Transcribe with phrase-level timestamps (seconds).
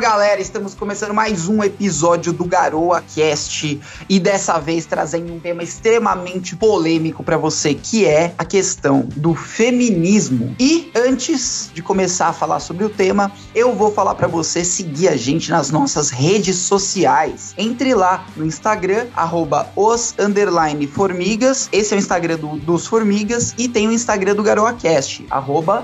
[0.00, 5.62] galera, estamos começando mais um episódio do Garoa Cast e dessa vez trazendo um tema
[5.62, 10.56] extremamente polêmico para você, que é a questão do feminismo.
[10.58, 15.08] E antes de começar a falar sobre o tema, eu vou falar para você seguir
[15.08, 17.52] a gente nas nossas redes sociais.
[17.58, 19.06] Entre lá no Instagram
[19.76, 20.14] os
[20.94, 21.68] formigas.
[21.70, 25.26] Esse é o Instagram do, dos formigas e tem o Instagram do Garoa Cast,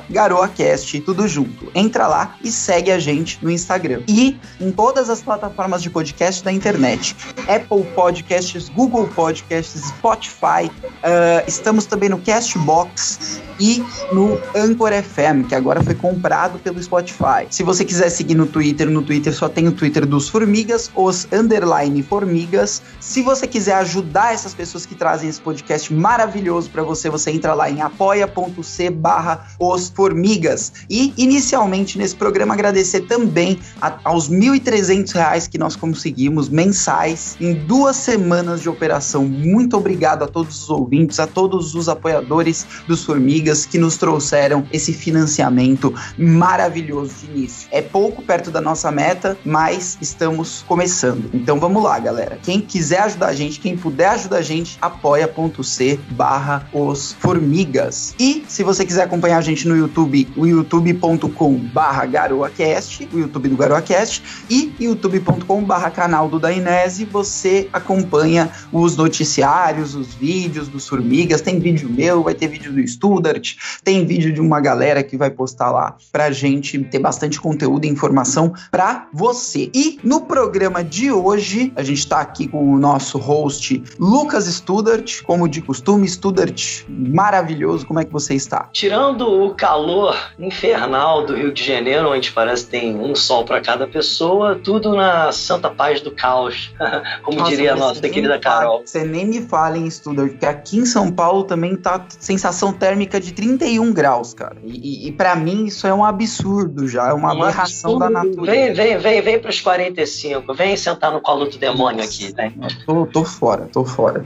[0.09, 1.71] GaroaCast, tudo junto.
[1.75, 6.45] Entra lá e segue a gente no Instagram e em todas as plataformas de podcast
[6.45, 7.17] da internet.
[7.49, 10.71] Apple Podcasts, Google Podcasts, Spotify.
[10.85, 13.83] Uh, estamos também no Castbox e
[14.13, 17.47] no Anchor FM, que agora foi comprado pelo Spotify.
[17.51, 21.27] Se você quiser seguir no Twitter, no Twitter só tem o Twitter dos Formigas, os
[21.33, 22.83] underline Formigas.
[23.01, 27.55] Se você quiser ajudar essas pessoas que trazem esse podcast maravilhoso para você, você entra
[27.55, 30.73] lá em apoia.c barra os Formigas.
[30.89, 37.55] E inicialmente nesse programa agradecer também a, aos R$ 1.300 que nós conseguimos mensais em
[37.55, 39.25] duas semanas de operação.
[39.25, 44.67] Muito obrigado a todos os ouvintes, a todos os apoiadores dos Formigas que nos trouxeram
[44.73, 47.69] esse financiamento maravilhoso de início.
[47.71, 51.31] É pouco perto da nossa meta, mas estamos começando.
[51.33, 52.39] Então vamos lá, galera.
[52.43, 58.15] Quem quiser ajudar a gente, quem puder ajudar a gente, apoia.c barra os formigas.
[58.19, 63.49] E se você quiser acompanhar a gente no YouTube, o youtube.com barra garoacast, o YouTube
[63.49, 67.05] do GaroaCast e youtube.com/barra canal do Dainese.
[67.05, 71.41] Você acompanha os noticiários, os vídeos dos Formigas.
[71.41, 75.31] Tem vídeo meu, vai ter vídeo do Studart, tem vídeo de uma galera que vai
[75.31, 79.71] postar lá pra gente ter bastante conteúdo e informação pra você.
[79.75, 85.23] E no programa de hoje, a gente tá aqui com o nosso host Lucas Studart,
[85.23, 86.07] como de costume.
[86.09, 88.69] Studart, maravilhoso, como é que você está?
[88.73, 93.61] Tirando o calor infernal do Rio de Janeiro, onde parece que tem um sol para
[93.67, 96.73] cada pessoa, tudo na santa paz do caos,
[97.25, 98.83] como nossa, diria a nossa querida Carol.
[98.87, 103.21] Você nem me fala em Studart, porque aqui em São Paulo também tá sensação térmica
[103.21, 104.57] de 31 graus, cara.
[104.63, 107.99] E, e, e para mim isso é um absurdo já, é uma um aberração absurdo.
[107.99, 108.53] da natureza.
[108.53, 112.53] Vem, vem, vem, vem pros 45, vem sentar no colo do demônio Nossa, aqui, né?
[112.87, 114.25] Tô, tô fora, tô fora.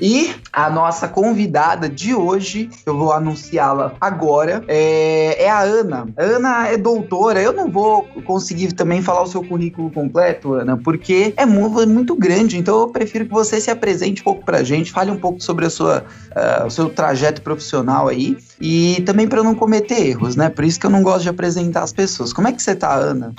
[0.00, 6.08] E a nossa convidada de hoje, eu vou anunciá-la agora, é, é, a Ana.
[6.16, 7.40] Ana é doutora.
[7.40, 12.16] Eu não vou conseguir também falar o seu currículo completo, Ana, porque é muito, muito
[12.16, 12.56] grande.
[12.56, 15.66] Então eu prefiro que você se apresente um pouco pra gente, fale um pouco sobre
[15.66, 18.38] a sua, uh, o seu trajeto profissional aí.
[18.60, 20.48] E também para não cometer erros, né?
[20.48, 22.32] Por isso que eu não gosto de apresentar as pessoas.
[22.32, 23.34] Como é que você tá, Ana?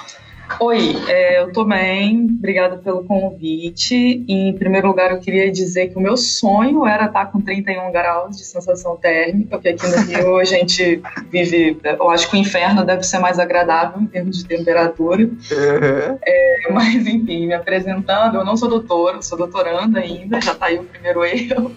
[0.59, 4.23] Oi, é, eu tô bem, obrigada pelo convite.
[4.27, 8.37] Em primeiro lugar, eu queria dizer que o meu sonho era estar com 31 graus
[8.37, 11.77] de sensação térmica, porque aqui no Rio a gente vive.
[11.83, 15.23] Eu acho que o inferno deve ser mais agradável em termos de temperatura.
[15.23, 16.19] Uhum.
[16.23, 20.77] É, mas, enfim, me apresentando, eu não sou doutora, sou doutoranda ainda, já tá aí
[20.77, 21.71] o primeiro erro,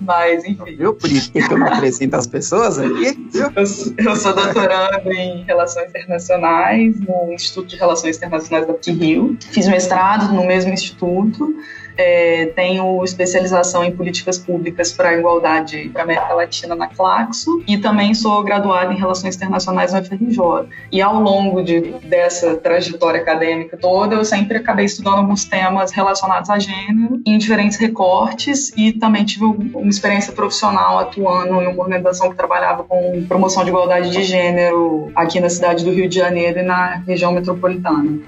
[0.00, 0.76] mas enfim.
[0.76, 3.30] Viu por isso que eu não apresento as pessoas aqui?
[3.34, 9.36] Eu, eu sou doutoranda em Relações Internacionais, no Instituto de Relações Internacionais da Rio.
[9.50, 11.54] Fiz mestrado no mesmo instituto
[11.96, 17.62] é, tenho especialização em políticas públicas para a igualdade para a América Latina na Claxo
[17.66, 20.68] e também sou graduada em Relações Internacionais no FRJ.
[20.92, 26.50] E ao longo de, dessa trajetória acadêmica toda, eu sempre acabei estudando alguns temas relacionados
[26.50, 32.30] a gênero em diferentes recortes e também tive uma experiência profissional atuando em uma organização
[32.30, 36.60] que trabalhava com promoção de igualdade de gênero aqui na cidade do Rio de Janeiro
[36.60, 38.20] e na região metropolitana.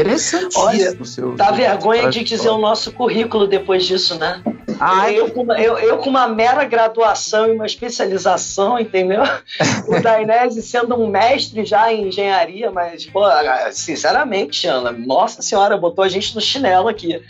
[0.00, 0.56] Interessante.
[0.56, 4.42] Olha, seu, dá seu vergonha de dizer o nosso currículo depois disso, né?
[4.80, 9.22] Ah, eu, com uma, eu, eu, com uma mera graduação e uma especialização, entendeu?
[9.86, 13.20] o Dainese sendo um mestre já em engenharia, mas, pô,
[13.72, 17.20] sinceramente, Ana, nossa senhora, botou a gente no chinelo aqui.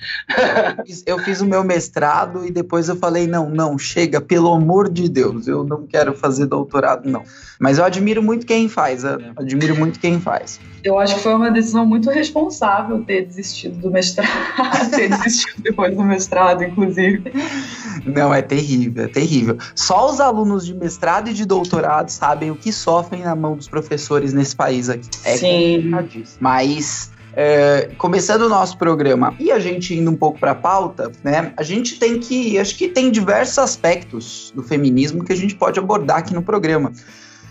[1.05, 5.09] eu fiz o meu mestrado e depois eu falei, não, não, chega, pelo amor de
[5.09, 7.25] Deus, eu não quero fazer doutorado, não.
[7.59, 10.61] Mas eu admiro muito quem faz, Ana, admiro muito quem faz.
[10.83, 14.29] Eu acho que foi uma decisão muito responsável ter desistido do mestrado,
[14.91, 17.33] ter desistido depois do mestrado, inclusive.
[18.05, 19.59] Não, é terrível, é terrível.
[19.75, 23.69] Só os alunos de mestrado e de doutorado sabem o que sofrem na mão dos
[23.69, 25.09] professores nesse país aqui.
[25.25, 25.91] É Sim.
[26.41, 31.13] Mas é, começando o nosso programa e a gente indo um pouco para a pauta,
[31.23, 31.53] né?
[31.57, 35.79] A gente tem que, acho que tem diversos aspectos do feminismo que a gente pode
[35.79, 36.93] abordar aqui no programa.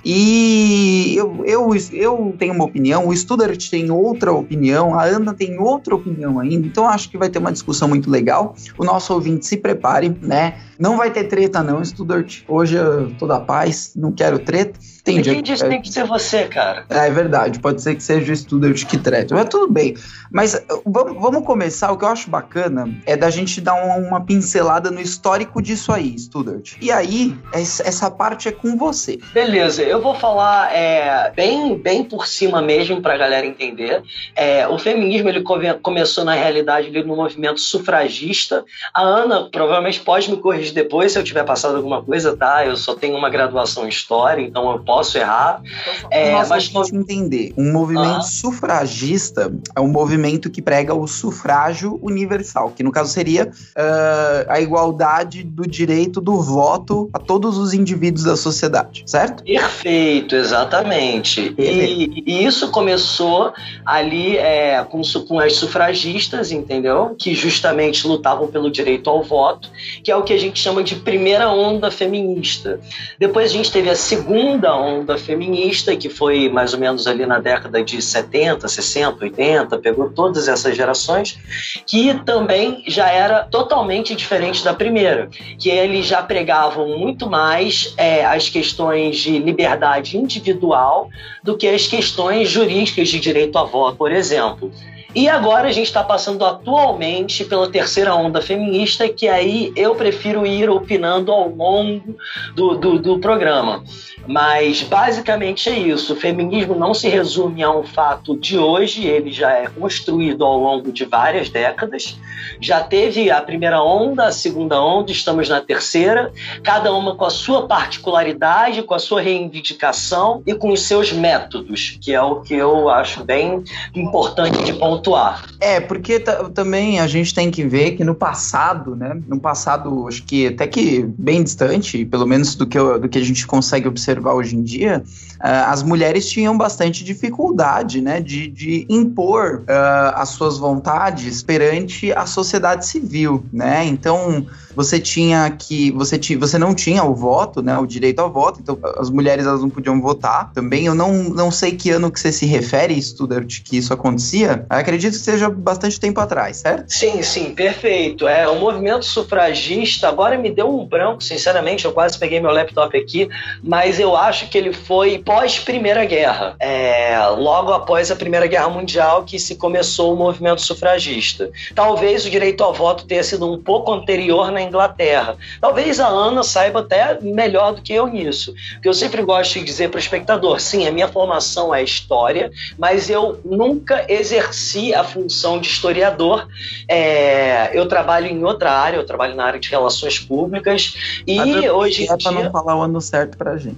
[0.04, 5.60] E eu, eu, eu tenho uma opinião, o Studart tem outra opinião, a Ana tem
[5.60, 8.56] outra opinião ainda, então acho que vai ter uma discussão muito legal.
[8.78, 10.56] O nosso ouvinte se prepare, né?
[10.80, 12.44] Não vai ter treta, não, Studart.
[12.48, 14.80] Hoje eu tô da paz, não quero treta.
[15.04, 16.86] Tem Quem disse que tem que ser você, cara?
[16.90, 19.36] É, é verdade, pode ser que seja o Studart que treta.
[19.36, 19.98] Mas tudo bem.
[20.32, 21.92] Mas uh, vamos começar.
[21.92, 25.92] O que eu acho bacana é da gente dar uma, uma pincelada no histórico disso
[25.92, 26.78] aí, Studart.
[26.80, 29.20] E aí, essa parte é com você.
[29.34, 34.02] Beleza, eu vou falar é, bem, bem por cima mesmo pra galera entender.
[34.34, 38.64] É, o feminismo ele come, começou na realidade ali, no movimento sufragista.
[38.94, 42.66] A Ana provavelmente pode me corrigir depois se eu tiver passado alguma coisa, tá?
[42.66, 45.62] Eu só tenho uma graduação em história, então eu posso errar.
[45.98, 52.00] Então, é, mas não entender, um movimento sufragista é um movimento que prega o sufrágio
[52.02, 57.74] universal, que no caso seria uh, a igualdade do direito do voto a todos os
[57.74, 59.44] indivíduos da sociedade, certo?
[59.44, 61.54] Perfeito, exatamente.
[61.58, 63.54] E, e, isso começou
[63.86, 67.16] ali é, com, com as sufragistas, entendeu?
[67.18, 69.70] Que justamente lutavam pelo direito ao voto,
[70.04, 72.80] que é o que a gente chama de primeira onda feminista.
[73.18, 77.40] Depois a gente teve a segunda onda feminista, que foi mais ou menos ali na
[77.40, 81.38] década de 70, 60, 80, pegou todas essas gerações,
[81.86, 88.26] que também já era totalmente diferente da primeira, que eles já pregavam muito mais é,
[88.26, 91.10] as questões de liberdade individual
[91.44, 94.72] do que as questões jurídicas de direito a voto, por exemplo.
[95.16, 100.46] E agora a gente está passando atualmente pela terceira onda feminista, que aí eu prefiro
[100.46, 102.16] ir opinando ao longo
[102.54, 103.84] do, do, do programa.
[104.28, 106.14] Mas basicamente é isso.
[106.14, 110.60] O feminismo não se resume a um fato de hoje, ele já é construído ao
[110.60, 112.16] longo de várias décadas.
[112.62, 117.30] Já teve a primeira onda, a segunda onda, estamos na terceira, cada uma com a
[117.32, 122.54] sua particularidade, com a sua reivindicação e com os seus métodos, que é o que
[122.54, 123.64] eu acho bem
[123.96, 125.46] importante de pontuar.
[125.60, 126.20] É, porque
[126.54, 130.68] também a gente tem que ver que no passado, né, no passado, acho que até
[130.68, 134.64] que bem distante, pelo menos do que, do que a gente consegue observar hoje em
[134.64, 135.04] dia,
[135.40, 142.12] uh, as mulheres tinham bastante dificuldade, né, de, de impor uh, as suas vontades perante
[142.12, 143.86] a sociedade civil, né?
[143.86, 148.32] Então você tinha que você tinha, você não tinha o voto, né, o direito ao
[148.32, 148.60] voto.
[148.62, 150.54] Então as mulheres elas não podiam votar.
[150.54, 154.66] Também eu não, não sei que ano que você se refere, Studart, que isso acontecia.
[154.70, 156.86] Eu acredito que seja bastante tempo atrás, certo?
[156.88, 158.28] Sim, sim, perfeito.
[158.28, 160.08] É o movimento sufragista.
[160.08, 161.86] Agora me deu um branco, sinceramente.
[161.86, 163.30] Eu quase peguei meu laptop aqui,
[163.64, 168.70] mas eu acho que ele foi pós Primeira Guerra, é, logo após a Primeira Guerra
[168.70, 171.52] Mundial que se começou o movimento sufragista.
[171.76, 175.38] Talvez o direito ao voto tenha sido um pouco anterior na Inglaterra.
[175.62, 179.66] Talvez a Ana saiba até melhor do que eu nisso, porque eu sempre gosto de
[179.66, 185.04] dizer para o espectador, sim, a minha formação é história, mas eu nunca exerci a
[185.04, 186.48] função de historiador.
[186.88, 192.04] É, eu trabalho em outra área, eu trabalho na área de relações públicas e hoje
[192.04, 192.32] em é dia...
[192.32, 193.78] não falar o ano certo para gente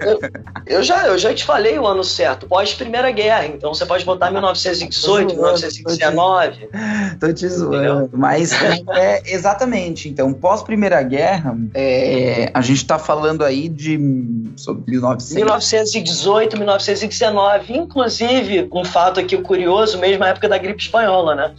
[0.00, 0.20] eu,
[0.66, 4.04] eu, já, eu já te falei o ano certo, pós Primeira Guerra, então você pode
[4.04, 6.68] botar 1918, 1919.
[7.20, 13.44] Tô te zoando, mas é exatamente, então, pós Primeira Guerra, é, a gente tá falando
[13.44, 13.98] aí de
[14.56, 15.34] sobre 1900.
[15.34, 21.54] 1918, 1919, inclusive, um fato aqui curioso, mesmo a época da gripe espanhola, né?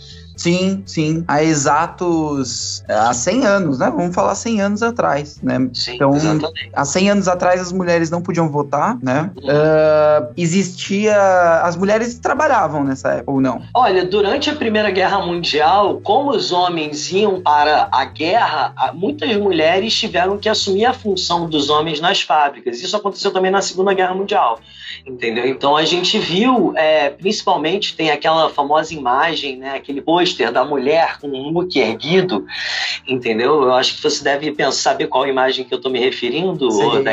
[0.45, 1.23] Sim, sim.
[1.27, 2.83] Há exatos.
[2.87, 3.89] Há 100 anos, né?
[3.89, 5.57] Vamos falar 100 anos atrás, né?
[5.73, 6.69] Sim, então, exatamente.
[6.71, 9.31] há 100 anos atrás as mulheres não podiam votar, né?
[9.41, 9.49] Uhum.
[9.49, 11.15] Uh, existia.
[11.63, 13.63] As mulheres trabalhavam nessa época, ou não?
[13.73, 19.95] Olha, durante a Primeira Guerra Mundial, como os homens iam para a guerra, muitas mulheres
[19.95, 22.79] tiveram que assumir a função dos homens nas fábricas.
[22.79, 24.59] Isso aconteceu também na Segunda Guerra Mundial
[25.05, 25.47] entendeu?
[25.47, 30.01] Então a gente viu, é, principalmente tem aquela famosa imagem, né, aquele
[30.35, 32.45] pôster da mulher com um muque erguido,
[33.07, 33.63] entendeu?
[33.63, 36.67] Eu acho que você deve pensar, saber qual imagem que eu estou me referindo,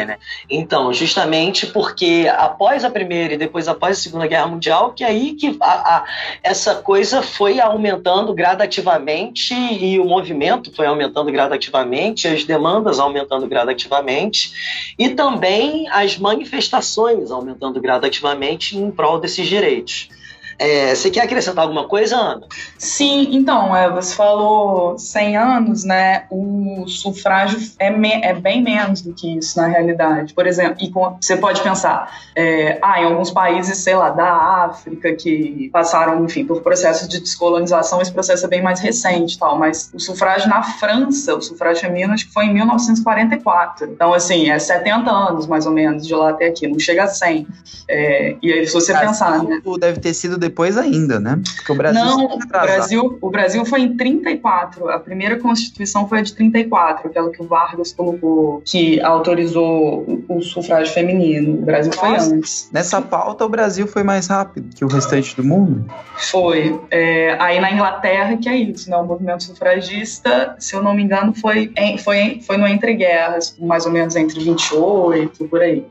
[0.06, 0.18] né?
[0.50, 5.06] Então, justamente porque após a primeira e depois após a segunda guerra mundial, que é
[5.06, 6.04] aí que a, a,
[6.42, 14.94] essa coisa foi aumentando gradativamente e o movimento foi aumentando gradativamente, as demandas aumentando gradativamente
[14.98, 20.08] e também as manifestações aumentando gradativamente em prol desses direitos.
[20.58, 22.42] É, você quer acrescentar alguma coisa, Ana?
[22.78, 26.24] Sim, então, é, você falou 100 anos, né?
[26.30, 30.34] O sufrágio é, me, é bem menos do que isso na realidade.
[30.34, 34.32] Por exemplo, e com, você pode pensar, é, ah, em alguns países, sei lá, da
[34.66, 39.58] África, que passaram, enfim, por processos de descolonização, esse processo é bem mais recente tal,
[39.58, 43.86] mas o sufrágio na França, o sufrágio feminino, acho que foi em 1944.
[43.90, 47.08] Então, assim, é 70 anos, mais ou menos, de lá até aqui, não chega a
[47.08, 47.46] 100.
[47.88, 49.60] É, e aí, se você pensar, né?
[49.78, 51.40] Deve ter sido depois ainda, né?
[51.56, 54.88] Porque o Brasil Não, o Brasil, o Brasil foi em 34.
[54.90, 60.42] A primeira Constituição foi a de 34, aquela que o Vargas colocou, que autorizou o,
[60.42, 61.54] sufrágio feminino.
[61.54, 62.68] O Brasil foi Nossa, antes.
[62.72, 65.86] Nessa pauta, o Brasil foi mais rápido que o restante do mundo?
[66.16, 66.78] Foi.
[66.90, 68.96] É, aí na Inglaterra, que é isso, né?
[68.96, 73.56] O movimento sufragista, se eu não me engano, foi, em, foi, foi no Entre Guerras,
[73.60, 75.86] mais ou menos entre 28, por aí.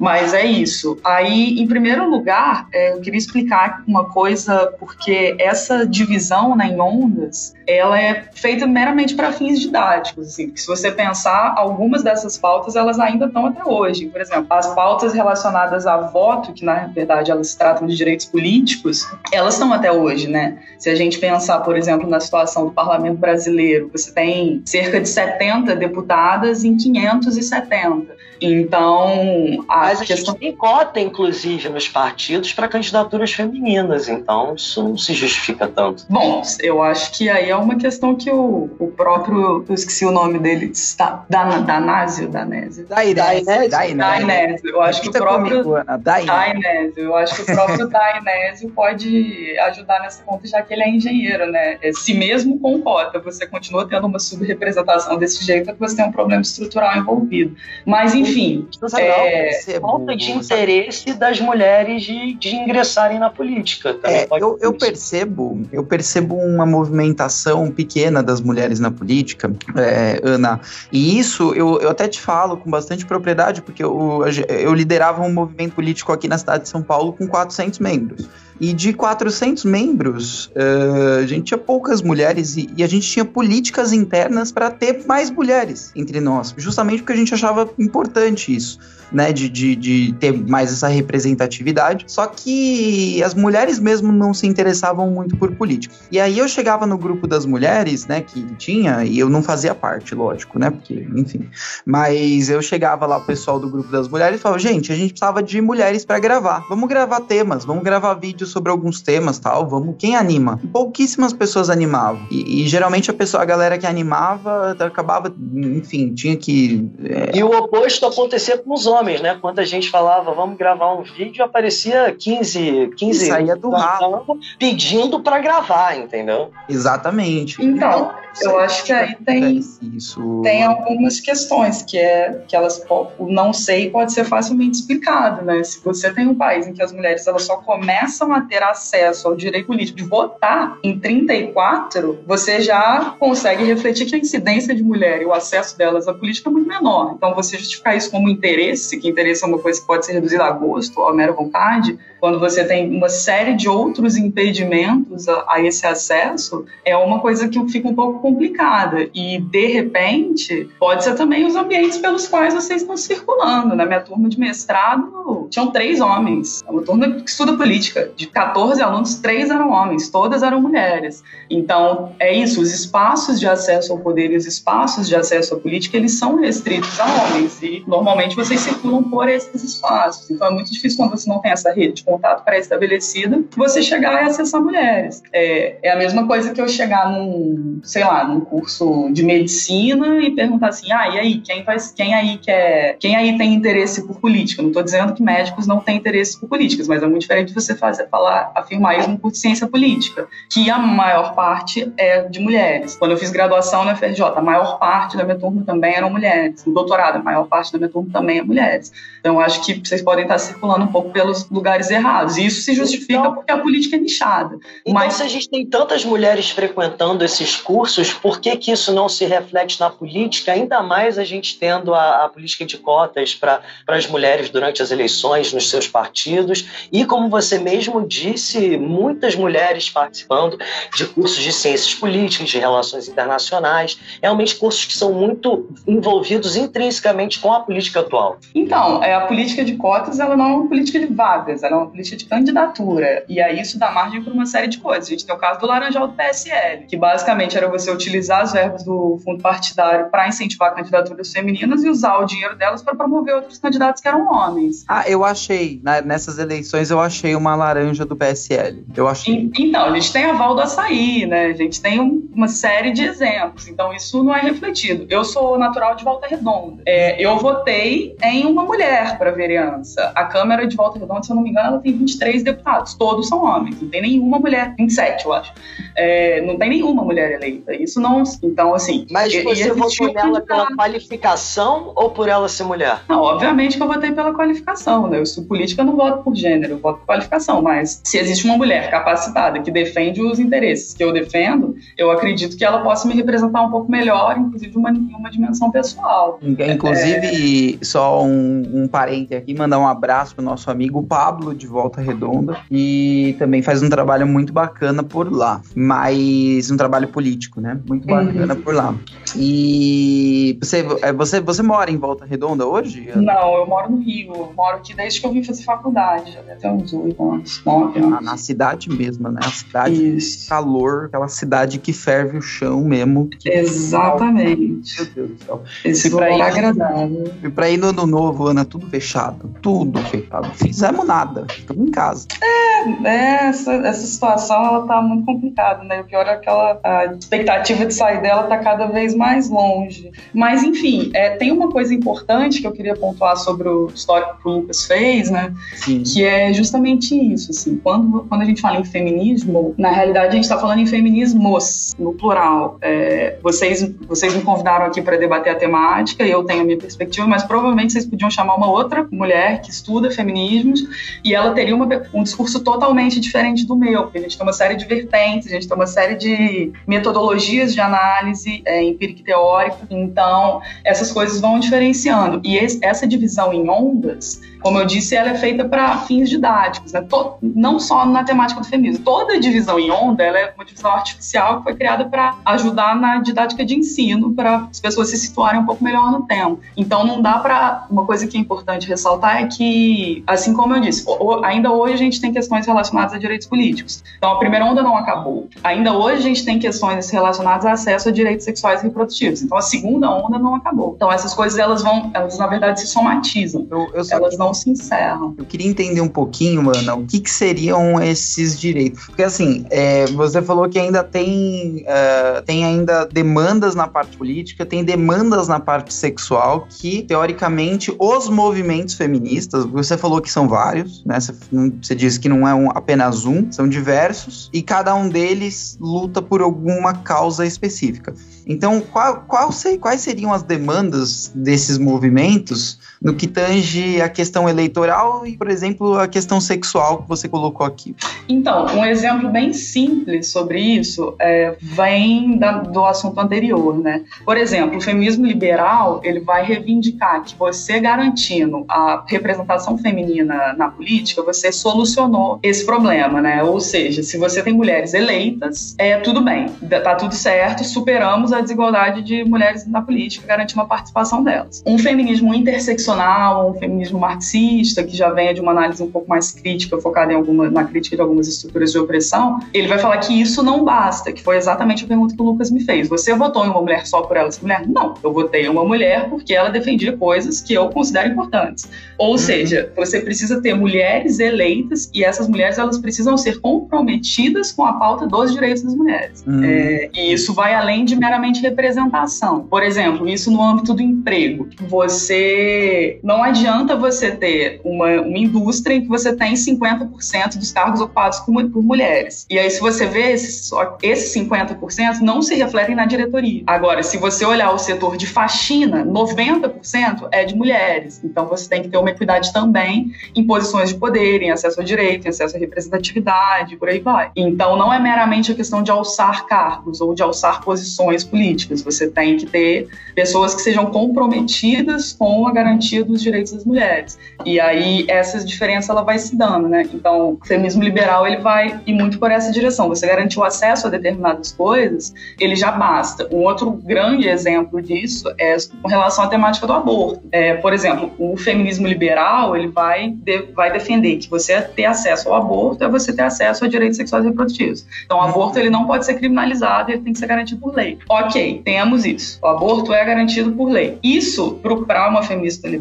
[0.00, 0.98] Mas é isso.
[1.04, 6.80] Aí, em primeiro lugar, é, eu queria explicar uma coisa, porque essa divisão né, em
[6.80, 10.28] ondas, ela é feita meramente para fins didáticos.
[10.28, 14.06] Assim, se você pensar, algumas dessas pautas, elas ainda estão até hoje.
[14.06, 19.06] Por exemplo, as pautas relacionadas a voto, que na verdade elas tratam de direitos políticos,
[19.30, 20.60] elas estão até hoje, né?
[20.78, 25.10] Se a gente pensar, por exemplo, na situação do parlamento brasileiro, você tem cerca de
[25.10, 28.29] 70 deputadas em 570.
[28.40, 30.32] Então, a Mas a questão...
[30.32, 36.06] gente tem cota, inclusive, nos partidos para candidaturas femininas, então isso não se justifica tanto.
[36.08, 40.10] Bom, eu acho que aí é uma questão que o, o próprio, eu esqueci o
[40.10, 42.86] nome dele, está, Danásio, Danésio.
[42.86, 43.68] Dainésio.
[43.68, 44.70] Dainésio.
[44.70, 45.64] Eu acho que o próprio...
[46.00, 46.92] Dainésio.
[46.96, 51.50] Eu acho que o próprio Dainésio pode ajudar nessa conta, já que ele é engenheiro,
[51.50, 51.76] né?
[51.82, 55.96] É, se mesmo com cota você continua tendo uma subrepresentação desse jeito, é que você
[55.96, 57.54] tem um problema estrutural envolvido.
[57.84, 58.68] Mas, enfim, enfim,
[58.98, 63.96] é, falta de interesse das mulheres de, de ingressarem na política.
[64.04, 70.60] É, eu, eu percebo, eu percebo uma movimentação pequena das mulheres na política, é, Ana,
[70.92, 75.32] e isso eu, eu até te falo com bastante propriedade, porque eu, eu liderava um
[75.32, 78.28] movimento político aqui na cidade de São Paulo com 400 membros.
[78.60, 83.24] E de 400 membros, uh, a gente tinha poucas mulheres e, e a gente tinha
[83.24, 88.78] políticas internas para ter mais mulheres entre nós, justamente porque a gente achava importante isso
[89.12, 92.04] né, de, de, de ter mais essa representatividade.
[92.06, 95.94] Só que as mulheres mesmo não se interessavam muito por política.
[96.10, 99.74] E aí eu chegava no grupo das mulheres, né, que tinha, e eu não fazia
[99.74, 101.48] parte, lógico, né, porque, enfim.
[101.84, 105.10] Mas eu chegava lá, o pessoal do grupo das mulheres, e falava, gente, a gente
[105.10, 106.64] precisava de mulheres para gravar.
[106.68, 109.96] Vamos gravar temas, vamos gravar vídeos sobre alguns temas, tal, vamos.
[109.98, 110.60] Quem anima?
[110.72, 112.26] pouquíssimas pessoas animavam.
[112.30, 116.88] E, e geralmente a pessoa, a galera que animava, acabava, enfim, tinha que.
[117.04, 117.36] É...
[117.36, 119.36] E o oposto acontecia com os homens homens, né?
[119.40, 124.38] Quando a gente falava, vamos gravar um vídeo, aparecia 15, 15 saía do rabo.
[124.58, 126.50] pedindo para gravar, entendeu?
[126.68, 127.62] Exatamente.
[127.62, 130.40] Então, eu acho que aí tem, isso.
[130.42, 135.62] tem algumas questões que é que elas o não sei pode ser facilmente explicado, né?
[135.64, 139.28] Se você tem um país em que as mulheres elas só começam a ter acesso
[139.28, 144.82] ao direito político de votar em 34, você já consegue refletir que a incidência de
[144.82, 147.14] mulher e o acesso delas à política é muito menor.
[147.16, 150.44] Então, você justificar isso como interesse, que interesse é uma coisa que pode ser reduzida
[150.44, 155.62] a gosto a mera vontade, quando você tem uma série de outros impedimentos a, a
[155.62, 159.08] esse acesso, é uma coisa que fica um pouco complicada.
[159.14, 163.74] E, de repente, pode ser também os ambientes pelos quais vocês estão circulando.
[163.74, 166.62] Na minha turma de mestrado, tinham três homens.
[166.66, 168.12] É uma turma que estuda política.
[168.14, 171.24] De 14 alunos, três eram homens, todas eram mulheres.
[171.48, 175.58] Então, é isso, os espaços de acesso ao poder e os espaços de acesso à
[175.58, 177.62] política, eles são restritos a homens.
[177.62, 180.30] E, normalmente, vocês circulam por esses espaços.
[180.30, 184.22] Então, é muito difícil quando você não tem essa rede de contato pré-estabelecida você chegar
[184.22, 185.22] e acessar mulheres.
[185.32, 190.20] É, é a mesma coisa que eu chegar num, sei lá, num curso de medicina
[190.20, 194.06] e perguntar assim, ah, e aí, quem faz, quem aí quer, quem aí tem interesse
[194.06, 194.62] por política?
[194.62, 197.74] Não estou dizendo que médicos não têm interesse por políticas, mas é muito diferente você
[197.74, 202.40] fazer, falar, afirmar isso num curso de ciência política, que a maior parte é de
[202.40, 202.96] mulheres.
[202.96, 206.64] Quando eu fiz graduação na FRJ, a maior parte da minha turma também eram mulheres.
[206.64, 208.92] No doutorado, a maior parte da minha turma também é mulheres.
[209.20, 212.38] Então, acho que vocês podem estar circulando um pouco pelos lugares errados.
[212.38, 214.58] E isso se justifica então, porque a política é nichada.
[214.80, 218.92] Então, mas se a gente tem tantas mulheres frequentando esses cursos, por que, que isso
[218.92, 223.34] não se reflete na política, ainda mais a gente tendo a, a política de cotas
[223.34, 229.34] para as mulheres durante as eleições nos seus partidos e, como você mesmo disse, muitas
[229.34, 230.58] mulheres participando
[230.96, 237.38] de cursos de ciências políticas, de relações internacionais, realmente cursos que são muito envolvidos intrinsecamente
[237.38, 238.38] com a política atual.
[238.54, 241.78] Então, é, a política de cotas ela não é uma política de vagas, ela é
[241.78, 243.24] uma política de candidatura.
[243.28, 245.06] E aí isso dá margem para uma série de coisas.
[245.06, 248.52] A gente tem o caso do Laranjal do PSL, que basicamente era você utilizar as
[248.52, 253.34] verbas do fundo partidário para incentivar candidaturas femininas e usar o dinheiro delas para promover
[253.34, 254.84] outros candidatos que eram homens.
[254.88, 258.84] Ah, eu achei, né, nessas eleições eu achei uma laranja do PSL.
[258.96, 259.30] Eu acho.
[259.30, 261.46] Então, a gente tem aval do açaí, né?
[261.46, 263.68] A gente tem um, uma série de exemplos.
[263.68, 265.06] Então, isso não é refletido.
[265.08, 266.82] Eu sou natural de Volta Redonda.
[266.86, 270.12] É, eu votei em uma mulher para vereança.
[270.14, 272.94] A Câmara de Volta Redonda, se eu não me engano, ela tem 23 deputados.
[272.94, 273.80] Todos são homens.
[273.80, 274.74] Não tem nenhuma mulher.
[274.76, 275.52] 27, eu acho.
[276.00, 277.74] É, não tem nenhuma mulher eleita.
[277.74, 278.22] Isso não.
[278.42, 279.06] Então, assim.
[279.10, 283.02] Mas você votou nela pela qualificação ou por ela ser mulher?
[283.06, 285.18] Não, obviamente que eu votei pela qualificação, né?
[285.18, 287.60] Eu sou política, eu não voto por gênero, eu voto por qualificação.
[287.60, 292.56] Mas se existe uma mulher capacitada que defende os interesses que eu defendo, eu acredito
[292.56, 296.40] que ela possa me representar um pouco melhor, inclusive uma, em uma dimensão pessoal.
[296.42, 297.84] Inclusive, é...
[297.84, 302.56] só um, um parente aqui, mandar um abraço pro nosso amigo Pablo de Volta Redonda,
[302.70, 307.80] e também faz um trabalho muito bacana por lá, mas um trabalho político, né?
[307.88, 308.60] Muito bacana uhum.
[308.60, 308.94] por lá.
[309.36, 313.10] E você, é, você, você mora em Volta Redonda hoje?
[313.14, 314.34] Não, eu moro no Rio.
[314.34, 317.98] Eu moro aqui desde que eu vim fazer faculdade, já até uns oito anos, nove
[317.98, 318.18] anos.
[318.18, 319.40] Ah, na cidade mesmo, né?
[319.42, 320.48] A cidade Isso.
[320.48, 323.28] calor, aquela cidade que ferve o chão mesmo.
[323.44, 324.96] Exatamente.
[324.96, 325.62] Meu Deus do céu.
[325.84, 327.32] Esse pra ir agradável.
[327.42, 329.54] E pra ir no ano novo, Ana, tudo fechado.
[329.62, 330.52] Tudo fechado.
[330.54, 331.46] Fizemos nada.
[331.48, 332.26] Ficamos em casa.
[332.42, 336.00] É, é essa, essa situação ela tá muito complicada, né?
[336.00, 340.10] O pior é aquela a expectativa de sair dela tá cada vez mais longe.
[340.32, 344.48] Mas, enfim, é, tem uma coisa importante que eu queria pontuar sobre o histórico que
[344.48, 345.52] o Lucas fez, né?
[345.74, 346.02] Sim.
[346.02, 347.76] Que é justamente isso, assim.
[347.82, 351.94] Quando, quando a gente fala em feminismo, na realidade a gente está falando em feminismos,
[351.98, 352.78] no plural.
[352.80, 356.78] É, vocês, vocês me convidaram aqui para debater a temática e eu tenho a minha
[356.78, 360.82] perspectiva, mas provavelmente vocês podiam chamar uma outra mulher que estuda feminismos
[361.24, 364.52] e ela teria uma, um discurso totalmente diferente do meu, porque a gente tem uma
[364.52, 369.22] série de vertentes, a gente tem uma série de metodologias de análise é, empírica e
[369.22, 372.40] teórica, então essas coisas vão diferenciando.
[372.44, 376.92] E esse, essa divisão em ondas como eu disse, ela é feita para fins didáticos,
[376.92, 377.06] né?
[377.42, 379.04] não só na temática do feminismo.
[379.04, 383.18] Toda divisão em onda ela é uma divisão artificial que foi criada para ajudar na
[383.18, 386.60] didática de ensino, para as pessoas se situarem um pouco melhor no tempo.
[386.76, 387.86] Então, não dá para.
[387.90, 391.04] Uma coisa que é importante ressaltar é que, assim como eu disse,
[391.44, 394.02] ainda hoje a gente tem questões relacionadas a direitos políticos.
[394.16, 395.48] Então, a primeira onda não acabou.
[395.64, 399.42] Ainda hoje a gente tem questões relacionadas a acesso a direitos sexuais e reprodutivos.
[399.42, 400.94] Então, a segunda onda não acabou.
[400.96, 403.66] Então, essas coisas, elas vão, elas na verdade se somatizam.
[403.70, 405.34] Eu, eu elas não se encerram.
[405.36, 409.06] Eu queria entender um pouquinho, Ana, o que, que seriam esses direitos.
[409.06, 414.66] Porque, assim, é, você falou que ainda tem, uh, tem ainda demandas na parte política,
[414.66, 421.04] tem demandas na parte sexual que, teoricamente, os movimentos feministas, você falou que são vários,
[421.04, 421.18] né?
[421.20, 421.34] Você,
[421.80, 426.20] você disse que não é um, apenas um, são diversos, e cada um deles luta
[426.20, 428.14] por alguma causa específica.
[428.46, 435.26] Então, qual, qual quais seriam as demandas desses movimentos no que tange a questão eleitoral
[435.26, 437.94] e, por exemplo, a questão sexual que você colocou aqui?
[438.28, 444.04] Então, um exemplo bem simples sobre isso é, vem da, do assunto anterior, né?
[444.24, 450.68] Por exemplo, o feminismo liberal ele vai reivindicar que você garantindo a representação feminina na
[450.68, 453.42] política, você solucionou esse problema, né?
[453.42, 456.48] Ou seja, se você tem mulheres eleitas, é tudo bem,
[456.82, 461.62] tá tudo certo, superamos a desigualdade de mulheres na política, garantindo a participação delas.
[461.66, 466.32] Um feminismo interseccional, um feminismo marxista, que já venha de uma análise um pouco mais
[466.32, 470.20] crítica, focada em alguma, na crítica de algumas estruturas de opressão, ele vai falar que
[470.20, 472.88] isso não basta, que foi exatamente a pergunta que o Lucas me fez.
[472.88, 474.66] Você votou em uma mulher só por ela ser mulher?
[474.66, 478.68] Não, eu votei em uma mulher porque ela defendia coisas que eu considero importantes.
[478.98, 479.18] Ou uhum.
[479.18, 484.74] seja, você precisa ter mulheres eleitas e essas mulheres elas precisam ser comprometidas com a
[484.74, 486.24] pauta dos direitos das mulheres.
[486.26, 486.44] Uhum.
[486.44, 489.44] É, e isso vai além de meramente representação.
[489.44, 491.48] Por exemplo, isso no âmbito do emprego.
[491.68, 497.80] Você não adianta você ter uma, uma indústria em que você tem 50% dos cargos
[497.80, 499.26] ocupados por, por mulheres.
[499.30, 500.50] E aí, se você vê esses,
[500.82, 503.42] esses 50% não se refletem na diretoria.
[503.46, 508.00] Agora, se você olhar o setor de faxina, 90% é de mulheres.
[508.04, 511.66] Então, você tem que ter uma equidade também em posições de poder, em acesso ao
[511.66, 514.10] direito, em acesso à representatividade, por aí vai.
[514.16, 518.62] Então, não é meramente a questão de alçar cargos ou de alçar posições políticas.
[518.62, 523.98] Você tem que ter pessoas que sejam comprometidas com a garantia dos direitos das mulheres.
[524.24, 526.62] E aí, essa diferença ela vai se dando, né?
[526.72, 529.68] Então, o feminismo liberal ele vai ir muito por essa direção.
[529.68, 533.08] Você garantir o acesso a determinadas coisas, ele já basta.
[533.12, 537.02] Um outro grande exemplo disso é com relação à temática do aborto.
[537.10, 542.08] É, por exemplo, o feminismo liberal ele vai, de, vai defender que você ter acesso
[542.08, 544.66] ao aborto é você ter acesso a direitos sexuais e reprodutivos.
[544.84, 547.78] Então, o aborto ele não pode ser criminalizado, ele tem que ser garantido por lei.
[547.88, 549.18] Ok, temos isso.
[549.22, 550.78] O aborto é garantido por lei.
[550.82, 552.59] Isso, para uma feminista liberal?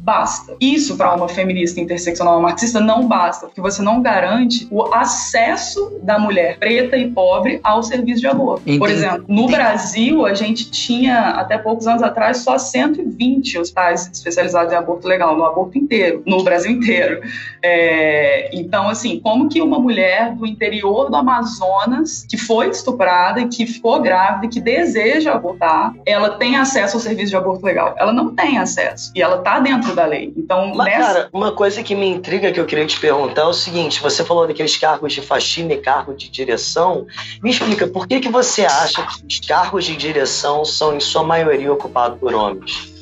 [0.00, 0.56] Basta.
[0.60, 6.18] Isso, para uma feminista interseccional marxista, não basta, porque você não garante o acesso da
[6.18, 8.62] mulher preta e pobre ao serviço de aborto.
[8.62, 8.78] Entendi.
[8.78, 9.54] Por exemplo, no.
[9.54, 15.36] Brasil, a gente tinha, até poucos anos atrás, só 120 hospitais especializados em aborto legal,
[15.36, 17.20] no aborto inteiro, no Brasil inteiro.
[17.62, 23.48] É, então, assim, como que uma mulher do interior do Amazonas, que foi estuprada e
[23.48, 27.94] que ficou grávida, que deseja abortar, ela tem acesso ao serviço de aborto legal?
[27.96, 29.12] Ela não tem acesso.
[29.14, 30.32] E ela tá dentro da lei.
[30.36, 31.12] Então, Mas, nessa...
[31.14, 34.24] cara, uma coisa que me intriga que eu queria te perguntar é o seguinte: você
[34.24, 37.06] falou daqueles cargos de faxina e cargo de direção.
[37.42, 41.22] Me explica, por que, que você acha que os cargos de direção são, em sua
[41.24, 42.93] maioria, ocupados por homens?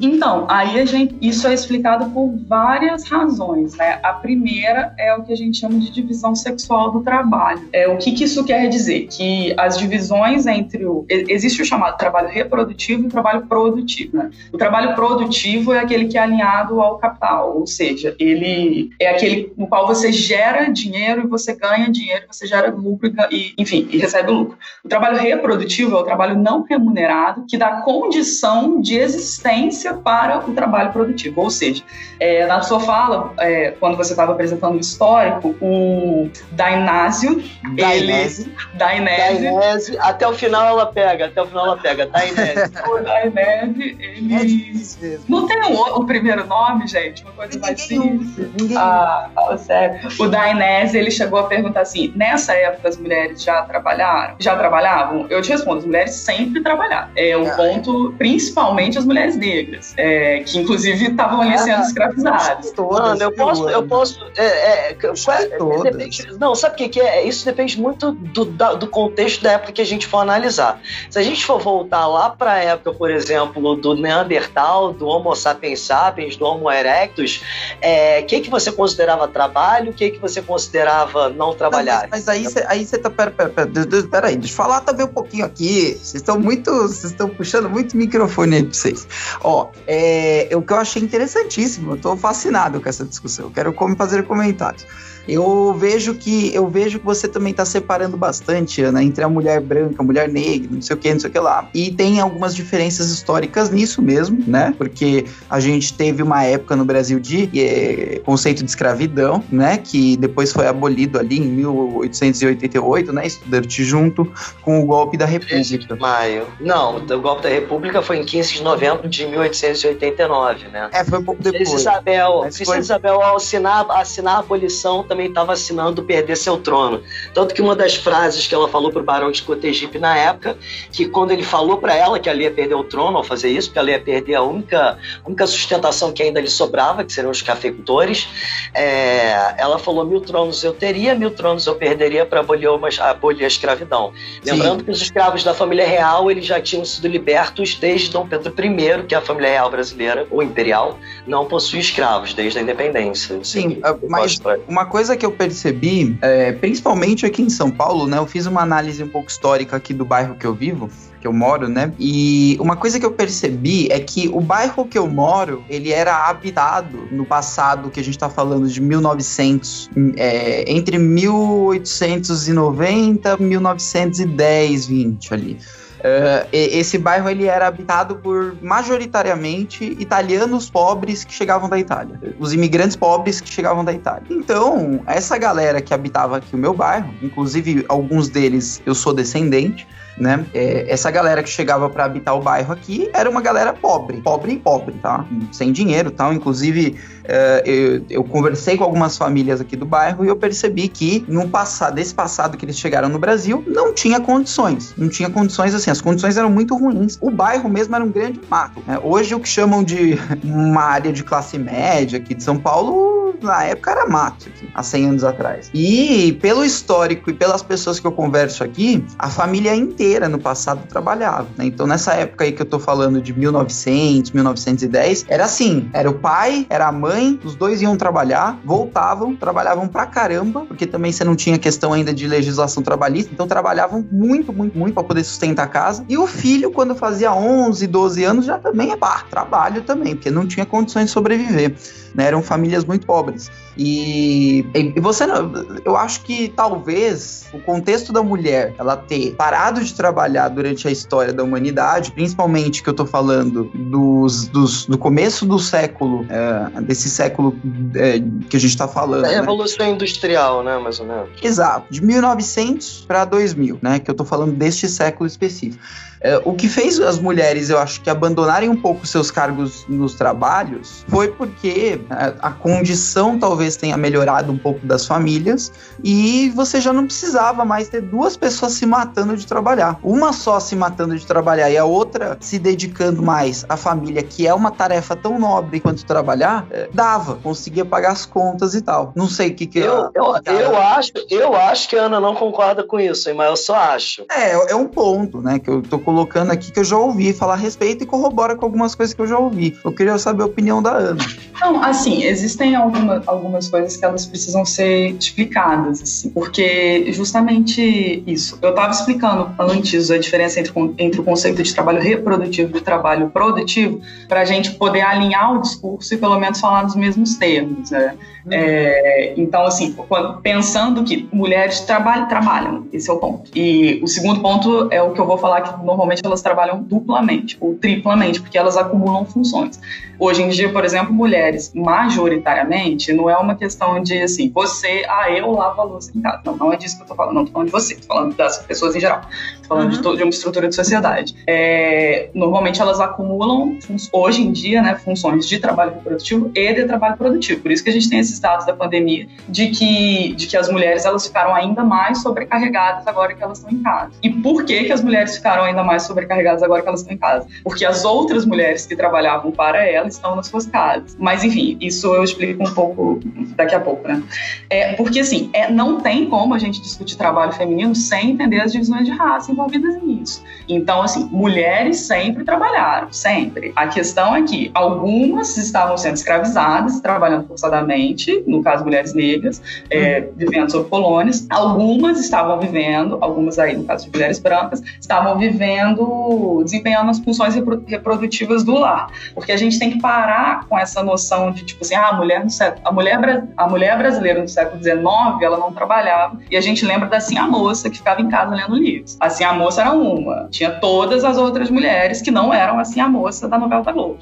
[0.00, 3.98] Então, aí gente, isso é explicado por várias razões, né?
[4.02, 7.68] A primeira é o que a gente chama de divisão sexual do trabalho.
[7.72, 9.06] É, o que, que isso quer dizer?
[9.06, 11.04] Que as divisões entre o...
[11.08, 14.30] Existe o chamado trabalho reprodutivo e o trabalho produtivo, né?
[14.52, 19.52] O trabalho produtivo é aquele que é alinhado ao capital, ou seja, ele é aquele
[19.56, 23.98] no qual você gera dinheiro e você ganha dinheiro, você gera lucro e, enfim, e
[23.98, 24.58] recebe lucro.
[24.84, 30.54] O trabalho reprodutivo é o trabalho não remunerado que dá condição de existência para o
[30.54, 31.42] trabalho produtivo.
[31.42, 31.82] Ou seja,
[32.18, 37.42] é, na sua fala, é, quando você estava apresentando o histórico, o Dainásio,
[37.76, 42.72] Dainese, Dainese, até o final ela pega, até o final ela pega, Dainese.
[42.88, 44.34] o Dainese, ele...
[44.34, 47.22] É não tem o, o, primeiro nome, gente?
[47.22, 48.30] Uma coisa mais simples.
[48.76, 50.08] Ah, fala sério.
[50.18, 54.36] O Dainese, ele chegou a perguntar assim, nessa época as mulheres já trabalharam?
[54.38, 55.26] Já trabalhavam?
[55.28, 57.08] Eu te respondo, as mulheres sempre trabalharam.
[57.16, 61.82] É um ah, ponto, principalmente as mulheres negras negras, é, que inclusive estavam ali sendo
[61.82, 62.72] ah, escravizadas.
[62.76, 64.18] Mano, eu posso, eu posso.
[64.36, 67.26] É, é, é depende, não, sabe o que, que é?
[67.26, 70.80] Isso depende muito do, da, do contexto da época que a gente for analisar.
[71.10, 75.34] Se a gente for voltar lá para a época, por exemplo, do Neandertal, do Homo
[75.34, 77.42] sapiens sapiens, do Homo erectus, o
[77.80, 82.02] é, que, que você considerava trabalho, o que, que você considerava não trabalhar?
[82.02, 83.08] Não, mas, mas, aí você aí tá.
[83.18, 83.68] Pera, pera, pera,
[84.10, 85.94] pera aí, deixa eu falar também um pouquinho aqui.
[85.94, 86.70] Vocês estão muito.
[86.70, 89.08] Vocês estão puxando muito microfone aí pra vocês.
[89.42, 93.46] Ó, é, o que eu achei interessantíssimo, eu tô fascinado com essa discussão.
[93.46, 94.86] Eu quero fazer comentários.
[95.28, 99.60] Eu vejo que eu vejo que você também está separando bastante, Ana, entre a mulher
[99.60, 101.68] branca, a mulher negra, não sei o que, não sei o que lá.
[101.74, 104.74] E tem algumas diferenças históricas nisso mesmo, né?
[104.78, 109.76] Porque a gente teve uma época no Brasil de é, conceito de escravidão, né?
[109.76, 113.26] Que depois foi abolido ali em 1888, né?
[113.26, 114.30] Estudante junto
[114.62, 115.96] com o golpe da República.
[115.96, 116.46] Maio.
[116.60, 120.88] Não, o golpe da República foi em 15 de novembro de 1889, né?
[120.92, 121.68] É, foi um pouco depois.
[121.68, 122.78] Princesa Isabel, Princesa foi...
[122.78, 127.02] Isabel ao assinar, assinar a abolição também também estava assinando perder seu trono.
[127.34, 130.56] Tanto que uma das frases que ela falou para o Barão de Cotegipe na época,
[130.92, 133.68] que quando ele falou para ela que ela ia perder o trono ao fazer isso,
[133.68, 137.42] porque ela ia perder a única, única sustentação que ainda lhe sobrava, que seriam os
[137.42, 138.28] cafeicultores,
[138.72, 142.68] é, ela falou: mil tronos eu teria, mil tronos eu perderia para abolir,
[143.00, 144.12] abolir a escravidão.
[144.42, 144.52] Sim.
[144.52, 148.54] Lembrando que os escravos da família real eles já tinham sido libertos desde Dom Pedro
[148.56, 153.42] I, que é a família real brasileira, ou imperial, não possui escravos desde a independência.
[153.42, 158.18] Sim, mas uma coisa coisa que eu percebi, é, principalmente aqui em São Paulo, né?
[158.18, 161.32] Eu fiz uma análise um pouco histórica aqui do bairro que eu vivo que eu
[161.32, 161.92] moro, né?
[162.00, 166.28] E uma coisa que eu percebi é que o bairro que eu moro, ele era
[166.28, 174.86] habitado no passado, que a gente tá falando de 1900, é, entre 1890 e 1910,
[174.86, 175.58] 20 ali.
[175.98, 182.52] Uh, esse bairro ele era habitado por majoritariamente italianos pobres que chegavam da Itália, os
[182.52, 184.22] imigrantes pobres que chegavam da Itália.
[184.30, 189.88] Então, essa galera que habitava aqui o meu bairro, inclusive alguns deles eu sou descendente,
[190.20, 190.44] né?
[190.52, 194.52] É, essa galera que chegava para habitar o bairro aqui era uma galera pobre, pobre
[194.52, 195.24] e pobre, tá?
[195.52, 196.32] Sem dinheiro, tal.
[196.32, 201.24] Inclusive, é, eu, eu, conversei com algumas famílias aqui do bairro e eu percebi que
[201.28, 205.74] no passado, desse passado que eles chegaram no Brasil, não tinha condições, não tinha condições
[205.74, 207.18] assim, as condições eram muito ruins.
[207.20, 208.82] O bairro mesmo era um grande mato.
[208.86, 208.98] Né?
[209.02, 213.64] Hoje o que chamam de uma área de classe média aqui de São Paulo, na
[213.64, 215.70] época era mato, aqui, há 100 anos atrás.
[215.72, 220.38] E pelo histórico e pelas pessoas que eu converso aqui, a família inteira inteira no
[220.38, 221.48] passado trabalhava.
[221.56, 221.66] Né?
[221.66, 226.14] Então, nessa época aí que eu tô falando de 1900, 1910, era assim: era o
[226.14, 231.24] pai, era a mãe, os dois iam trabalhar, voltavam, trabalhavam pra caramba, porque também você
[231.24, 235.64] não tinha questão ainda de legislação trabalhista, então trabalhavam muito, muito, muito para poder sustentar
[235.64, 236.04] a casa.
[236.08, 240.30] E o filho, quando fazia 11, 12 anos, já também é pá, trabalho também, porque
[240.30, 241.74] não tinha condições de sobreviver.
[242.14, 242.24] Né?
[242.24, 243.27] Eram famílias muito pobres.
[243.28, 243.50] Nobres.
[243.76, 245.52] E, e você não,
[245.84, 250.90] eu acho que talvez o contexto da mulher ela ter parado de trabalhar durante a
[250.90, 256.80] história da humanidade, principalmente que eu tô falando dos, dos do começo do século, é,
[256.80, 257.56] desse século
[257.94, 259.22] é, que a gente tá falando.
[259.22, 259.34] Da né?
[259.36, 259.92] Revolução né?
[259.92, 261.30] Industrial, né, mais ou menos.
[261.40, 265.82] Exato, de 1900 para 2000, né, que eu tô falando deste século específico.
[266.20, 270.14] É, o que fez as mulheres, eu acho que abandonarem um pouco seus cargos nos
[270.14, 276.50] trabalhos foi porque a, é, a condição talvez tenha melhorado um pouco das famílias e
[276.50, 279.98] você já não precisava mais ter duas pessoas se matando de trabalhar.
[280.02, 284.46] Uma só se matando de trabalhar e a outra se dedicando mais à família, que
[284.46, 289.12] é uma tarefa tão nobre quanto trabalhar, é, dava, conseguia pagar as contas e tal.
[289.14, 292.34] Não sei o que que eu, eu, eu acho, eu acho que a Ana não
[292.34, 294.24] concorda com isso, mas eu só acho.
[294.30, 297.52] É, é um ponto, né, que eu tô colocando aqui que eu já ouvi falar
[297.52, 299.76] a respeito e corrobora com algumas coisas que eu já ouvi.
[299.84, 301.22] Eu queria saber a opinião da Ana.
[301.60, 308.58] Não, assim, existem alguma, algumas coisas que elas precisam ser explicadas, assim, porque justamente isso.
[308.62, 313.28] Eu estava explicando antes a diferença entre, entre o conceito de trabalho reprodutivo e trabalho
[313.28, 317.90] produtivo, para a gente poder alinhar o discurso e pelo menos falar nos mesmos termos.
[317.90, 318.14] Né?
[318.46, 318.52] Uhum.
[318.52, 323.50] É, então, assim, quando, pensando que mulheres trabalham, trabalham, esse é o ponto.
[323.54, 327.56] E o segundo ponto é o que eu vou falar que normalmente elas trabalham duplamente
[327.60, 329.80] ou triplamente, porque elas acumulam funções.
[330.18, 335.30] Hoje em dia, por exemplo, mulheres, majoritariamente, não é uma questão de assim, você, ah,
[335.30, 336.40] eu lavo a louça em casa.
[336.44, 338.34] Não, não é disso que eu tô falando, não tô falando de você, tô falando
[338.34, 339.20] das pessoas em geral,
[339.62, 340.02] tô falando uhum.
[340.12, 341.36] de, de, uma estrutura de sociedade.
[341.46, 343.78] É, normalmente elas acumulam,
[344.12, 347.62] hoje em dia, né, funções de trabalho reprodutivo e de trabalho produtivo.
[347.62, 350.68] Por isso que a gente tem esses dados da pandemia de que, de que as
[350.68, 354.10] mulheres elas ficaram ainda mais sobrecarregadas agora que elas estão em casa.
[354.20, 357.18] E por que, que as mulheres ficaram ainda mais sobrecarregadas agora que elas estão em
[357.18, 357.46] casa?
[357.62, 361.16] Porque as outras mulheres que trabalhavam para elas estão nas suas casas.
[361.18, 363.20] Mas enfim, isso eu explico um pouco
[363.56, 364.22] daqui a pouco, né?
[364.70, 368.72] É, porque assim, é, não tem como a gente discutir trabalho feminino sem entender as
[368.72, 370.42] divisões de raça envolvidas nisso.
[370.68, 373.72] Então, assim, mulheres sempre trabalharam, sempre.
[373.74, 380.20] A questão é que algumas estavam sendo escravizadas, trabalhando forçadamente, no caso mulheres negras, é,
[380.20, 380.26] uhum.
[380.36, 381.46] vivendo sob colônias.
[381.48, 387.54] Algumas estavam vivendo, algumas aí, no caso de mulheres brancas, estavam vivendo, desempenhando as funções
[387.86, 389.10] reprodutivas do lar.
[389.34, 392.42] Porque a gente tem que parar com essa noção de, tipo assim, ah, a mulher,
[392.42, 395.02] no século, a mulher, a mulher brasileira no século XIX,
[395.42, 398.54] ela não trabalhava, e a gente lembra da assim a moça que ficava em casa
[398.54, 399.16] lendo livros.
[399.20, 403.08] Assim a moça era uma, tinha todas as outras mulheres que não eram assim a
[403.08, 404.18] moça da novela da Globo.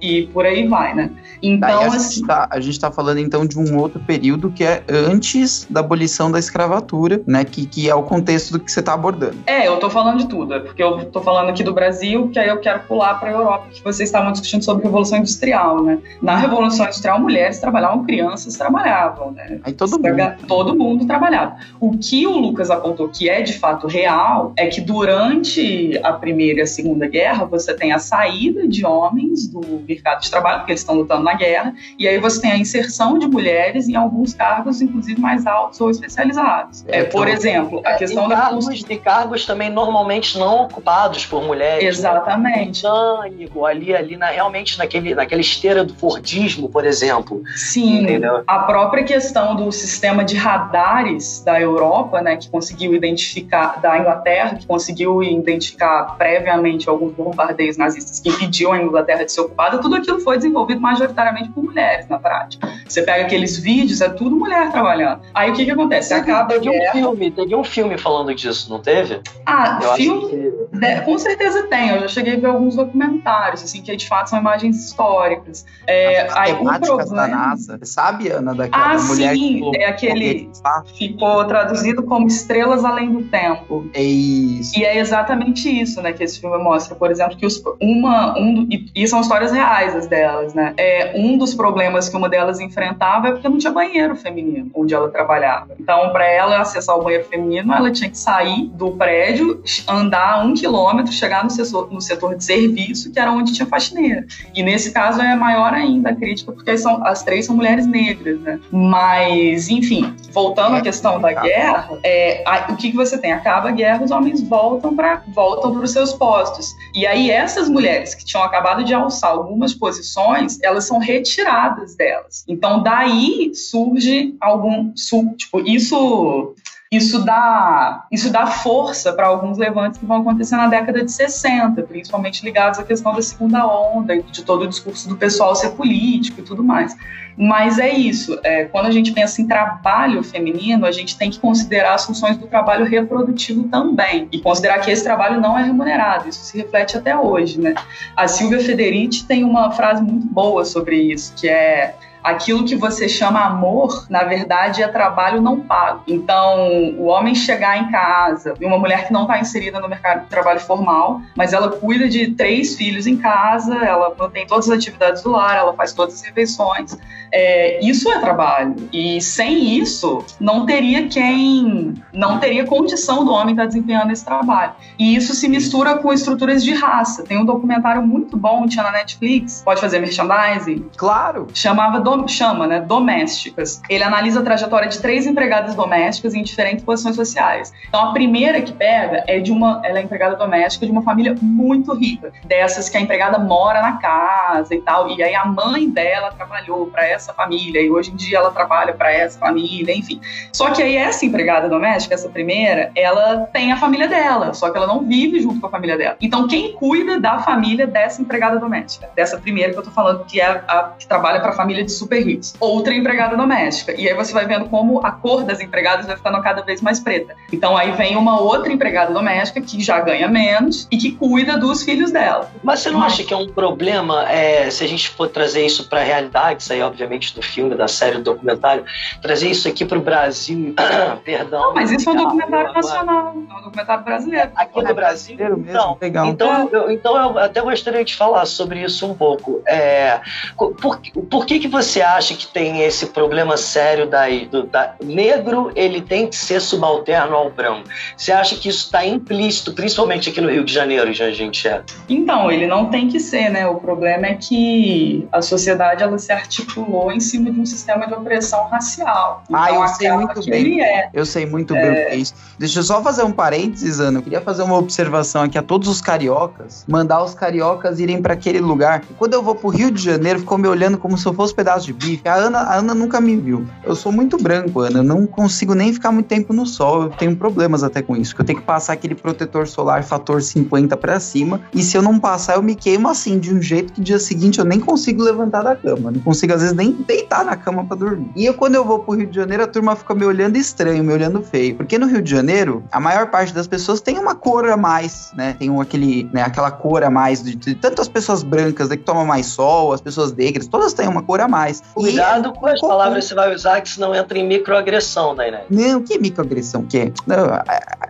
[0.00, 1.10] E por aí vai, né?
[1.42, 4.64] Então, a, assim, gente tá, a gente tá falando então de um outro período que
[4.64, 7.44] é antes da abolição da escravatura, né?
[7.44, 9.36] Que, que é o contexto do que você tá abordando.
[9.46, 12.38] É, eu tô falando de tudo, é porque eu tô falando aqui do Brasil, que
[12.38, 15.82] aí eu quero pular para a Europa, que vocês estavam discutindo sobre a Revolução Industrial,
[15.82, 15.98] né?
[16.20, 19.60] Na Revolução Industrial, mulheres trabalhavam, crianças trabalhavam, né?
[19.62, 20.10] Aí todo mundo.
[20.46, 21.56] Todo mundo trabalhava.
[21.78, 26.60] O que o Lucas apontou que é de fato real é que durante a Primeira
[26.60, 30.72] e a Segunda Guerra, você tem a saída de homens do mercado de trabalho, porque
[30.72, 34.80] eles estão lutando guerra, e aí você tem a inserção de mulheres em alguns cargos,
[34.80, 36.84] inclusive mais altos ou especializados.
[36.88, 41.42] É, por então, exemplo, a questão da cargos, de cargos também normalmente não ocupados por
[41.42, 41.82] mulheres.
[41.82, 41.88] Né?
[41.88, 42.82] Exatamente.
[42.82, 47.42] Mecânico, ali, ali na, realmente naquele, naquela esteira do Fordismo, por exemplo.
[47.54, 48.02] Sim.
[48.02, 48.42] Entendeu?
[48.46, 54.56] A própria questão do sistema de radares da Europa, né, que conseguiu identificar, da Inglaterra,
[54.56, 59.96] que conseguiu identificar previamente alguns bombardeios nazistas que impediam a Inglaterra de ser ocupada, tudo
[59.96, 61.19] aquilo foi desenvolvido majoritariamente
[61.54, 62.68] por mulheres na prática.
[62.86, 65.20] Você pega aqueles vídeos, é tudo mulher trabalhando.
[65.34, 66.12] Aí o que que acontece?
[66.14, 69.20] Acaba teve um filme, teve um filme falando disso, não teve?
[69.46, 70.76] Ah, eu filme, que...
[70.76, 71.90] né, com certeza tem.
[71.90, 75.64] Eu já cheguei a ver alguns documentários, assim, que de fato são imagens históricas.
[75.86, 77.14] É, As aí, o problema...
[77.14, 80.50] da NASA, sabe, Ana, daquela ah, mulher sim, é aquele
[80.96, 83.88] ficou traduzido como Estrelas Além do Tempo.
[83.94, 84.78] É isso.
[84.78, 88.66] E é exatamente isso, né, que esse filme mostra, por exemplo, que os, uma, um,
[88.70, 90.74] e, e são histórias reais as delas, né?
[90.76, 94.94] É, um dos problemas que uma delas enfrentava é porque não tinha banheiro feminino onde
[94.94, 95.74] ela trabalhava.
[95.78, 100.54] Então, para ela acessar o banheiro feminino, ela tinha que sair do prédio, andar um
[100.54, 104.26] quilômetro, chegar no setor, no setor de serviço, que era onde tinha faxineira.
[104.54, 108.40] E nesse caso é maior ainda a crítica, porque são, as três são mulheres negras,
[108.40, 108.60] né?
[108.70, 113.32] Mas, enfim, voltando à questão da guerra, é, a, o que, que você tem?
[113.32, 116.74] Acaba a guerra, os homens voltam para voltam os seus postos.
[116.94, 122.44] E aí essas mulheres que tinham acabado de alçar algumas posições, elas são retiradas delas.
[122.46, 124.92] Então daí surge algum,
[125.36, 126.54] tipo, isso
[126.92, 131.80] isso dá, isso dá força para alguns levantes que vão acontecer na década de 60,
[131.84, 136.40] principalmente ligados à questão da segunda onda, de todo o discurso do pessoal ser político
[136.40, 136.96] e tudo mais.
[137.36, 141.38] Mas é isso, é, quando a gente pensa em trabalho feminino, a gente tem que
[141.38, 146.28] considerar as funções do trabalho reprodutivo também, e considerar que esse trabalho não é remunerado,
[146.28, 147.60] isso se reflete até hoje.
[147.60, 147.72] Né?
[148.16, 153.08] A Silvia Federici tem uma frase muito boa sobre isso, que é aquilo que você
[153.08, 156.02] chama amor, na verdade, é trabalho não pago.
[156.06, 160.24] Então, o homem chegar em casa e uma mulher que não está inserida no mercado
[160.24, 164.76] de trabalho formal, mas ela cuida de três filhos em casa, ela mantém todas as
[164.76, 166.96] atividades do lar, ela faz todas as refeições.
[167.32, 168.74] É, isso é trabalho.
[168.92, 174.24] E sem isso, não teria quem, não teria condição do homem estar tá desempenhando esse
[174.24, 174.72] trabalho.
[174.98, 177.22] E isso se mistura com estruturas de raça.
[177.22, 180.88] Tem um documentário muito bom, tinha na Netflix, pode fazer merchandising?
[180.96, 181.46] Claro.
[181.54, 183.82] Chamava chama, né, Domésticas.
[183.88, 187.72] Ele analisa a trajetória de três empregadas domésticas em diferentes posições sociais.
[187.88, 191.34] Então a primeira que pega é de uma, ela é empregada doméstica de uma família
[191.40, 195.88] muito rica, dessas que a empregada mora na casa e tal, e aí a mãe
[195.88, 200.20] dela trabalhou para essa família e hoje em dia ela trabalha para essa família, enfim.
[200.52, 204.76] Só que aí essa empregada doméstica, essa primeira, ela tem a família dela, só que
[204.76, 206.16] ela não vive junto com a família dela.
[206.20, 210.40] Então quem cuida da família dessa empregada doméstica, dessa primeira que eu tô falando que
[210.40, 212.54] é a que trabalha para a família de super ricos.
[212.58, 213.94] Outra empregada doméstica.
[213.96, 216.98] E aí você vai vendo como a cor das empregadas vai ficando cada vez mais
[216.98, 217.36] preta.
[217.52, 221.82] Então aí vem uma outra empregada doméstica que já ganha menos e que cuida dos
[221.82, 222.50] filhos dela.
[222.62, 223.12] Mas você não Mas...
[223.14, 226.62] acha que é um problema é, se a gente for trazer isso para a realidade,
[226.62, 228.84] isso aí obviamente do filme, da série, do documentário,
[229.20, 230.74] trazer isso aqui para o Brasil,
[231.24, 231.60] perdão.
[231.60, 234.50] Não, mas isso é um documentário nacional, é um documentário brasileiro.
[234.54, 235.36] Aqui no Brasil?
[235.40, 236.26] Então, Legal.
[236.26, 239.62] então, eu, então eu até gostaria de falar sobre isso um pouco.
[239.66, 240.20] É,
[240.56, 244.94] por, por que que você você acha que tem esse problema sério daí, do da,
[245.02, 247.88] negro ele tem que ser subalterno ao branco?
[248.16, 251.66] Você acha que isso está implícito, principalmente aqui no Rio de Janeiro, já a gente
[251.66, 251.82] é?
[252.08, 253.66] Então, ele não tem que ser, né?
[253.66, 258.14] O problema é que a sociedade ela se articulou em cima de um sistema de
[258.14, 259.42] opressão racial.
[259.48, 260.82] Então, ah, eu sei muito bem.
[260.82, 261.10] É.
[261.12, 261.80] Eu sei muito é...
[261.80, 262.34] bem o que é isso.
[262.58, 264.18] Deixa eu só fazer um parênteses, Ana.
[264.18, 268.34] Eu queria fazer uma observação aqui a todos os cariocas, mandar os cariocas irem para
[268.34, 269.02] aquele lugar.
[269.18, 271.56] Quando eu vou pro Rio de Janeiro, ficou me olhando como se eu fosse um
[271.56, 272.28] pedaço de bife.
[272.28, 273.66] A Ana, a Ana nunca me viu.
[273.84, 274.98] Eu sou muito branco, Ana.
[274.98, 277.04] Eu não consigo nem ficar muito tempo no sol.
[277.04, 278.34] Eu tenho problemas até com isso.
[278.34, 281.60] Que eu tenho que passar aquele protetor solar fator 50 para cima.
[281.74, 284.58] E se eu não passar, eu me queimo assim, de um jeito que dia seguinte
[284.58, 286.10] eu nem consigo levantar da cama.
[286.10, 288.30] Não consigo, às vezes, nem deitar na cama para dormir.
[288.36, 291.02] E eu, quando eu vou pro Rio de Janeiro, a turma fica me olhando estranho,
[291.02, 291.76] me olhando feio.
[291.76, 295.32] Porque no Rio de Janeiro, a maior parte das pessoas tem uma cor a mais,
[295.36, 295.54] né?
[295.58, 298.96] Tem um, aquele, né, aquela cor a mais de, de tanto as pessoas brancas né,
[298.96, 301.69] que tomam mais sol, as pessoas negras, todas têm uma cor a mais.
[301.94, 306.02] Cuidado com as palavras que você vai usar, que senão entra em microagressão, né, Não,
[306.02, 307.12] que microagressão que é?
[307.26, 307.36] Não,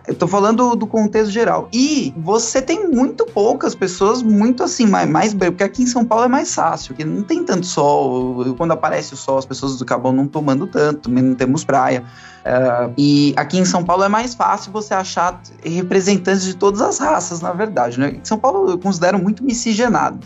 [0.07, 1.69] eu tô falando do contexto geral.
[1.71, 6.25] E você tem muito poucas pessoas muito assim, mais, mais porque aqui em São Paulo
[6.25, 8.55] é mais fácil, que não tem tanto sol.
[8.57, 12.03] Quando aparece o sol, as pessoas do acabam não tomando tanto, não temos praia.
[12.41, 16.97] Uh, e aqui em São Paulo é mais fácil você achar representantes de todas as
[16.97, 17.99] raças, na verdade.
[17.99, 18.17] Né?
[18.23, 20.19] São Paulo eu considero muito miscigenado.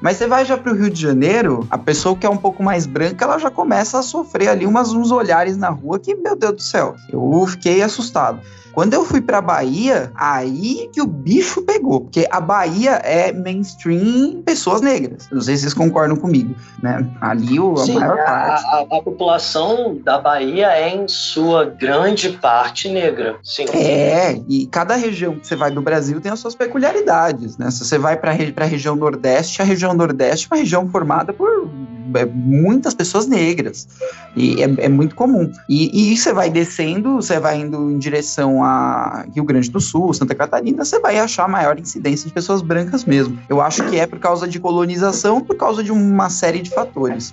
[0.00, 2.62] Mas você vai já para o Rio de Janeiro, a pessoa que é um pouco
[2.62, 6.36] mais branca, ela já começa a sofrer ali umas, uns olhares na rua que, meu
[6.36, 8.40] Deus do céu, eu fiquei assustado.
[8.78, 12.02] Quando eu fui pra Bahia, aí que o bicho pegou.
[12.02, 15.28] Porque a Bahia é mainstream pessoas negras.
[15.32, 17.04] Não sei se vocês concordam comigo, né?
[17.20, 18.64] Ali o, a Sim, maior parte.
[18.66, 23.34] A, a, a, população da Bahia é, em sua grande parte, negra.
[23.42, 23.64] Sim.
[23.74, 27.72] É, e cada região que você vai do Brasil tem as suas peculiaridades, né?
[27.72, 31.68] Se você vai pra, pra região Nordeste, a região Nordeste é uma região formada por
[32.14, 33.88] é, muitas pessoas negras.
[34.36, 35.50] E é, é muito comum.
[35.68, 40.12] E, e, você vai descendo, você vai indo em direção a Rio Grande do Sul,
[40.12, 43.38] Santa Catarina, você vai achar maior incidência de pessoas brancas mesmo.
[43.48, 47.32] Eu acho que é por causa de colonização, por causa de uma série de fatores.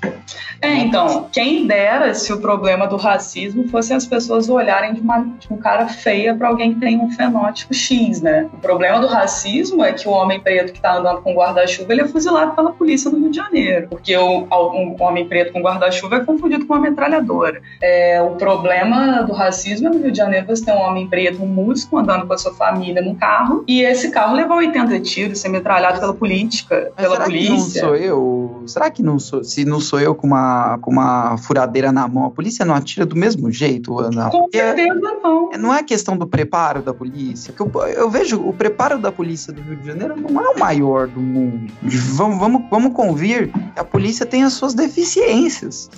[0.62, 5.20] É, então, quem dera se o problema do racismo fosse as pessoas olharem de uma,
[5.20, 8.48] de um cara feia para alguém que tem um fenótipo X, né?
[8.54, 12.02] O problema do racismo é que o homem preto que tá andando com guarda-chuva, ele
[12.02, 16.18] é fuzilado pela polícia no Rio de Janeiro, porque o, um homem preto com guarda-chuva
[16.18, 17.62] é confundido com uma metralhadora.
[17.82, 21.25] É, o problema do racismo é no Rio de Janeiro você tem um homem preto,
[21.34, 25.40] um músico, andando com a sua família num carro, e esse carro levou 80 tiros,
[25.40, 27.50] ser metralhado pela política, Mas pela será polícia.
[27.50, 28.64] Que não sou eu?
[28.68, 29.44] Será que não sou?
[29.44, 33.06] Se não sou eu com uma, com uma furadeira na mão, a polícia não atira
[33.06, 34.30] do mesmo jeito, Ana?
[34.30, 35.52] Com certeza não.
[35.52, 37.54] É, não é questão do preparo da polícia.
[37.54, 40.60] Que eu, eu vejo o preparo da polícia do Rio de Janeiro não é o
[40.60, 41.72] maior do mundo.
[41.82, 43.52] Vamos, vamos, vamos convir.
[43.76, 45.90] A polícia tem as suas deficiências.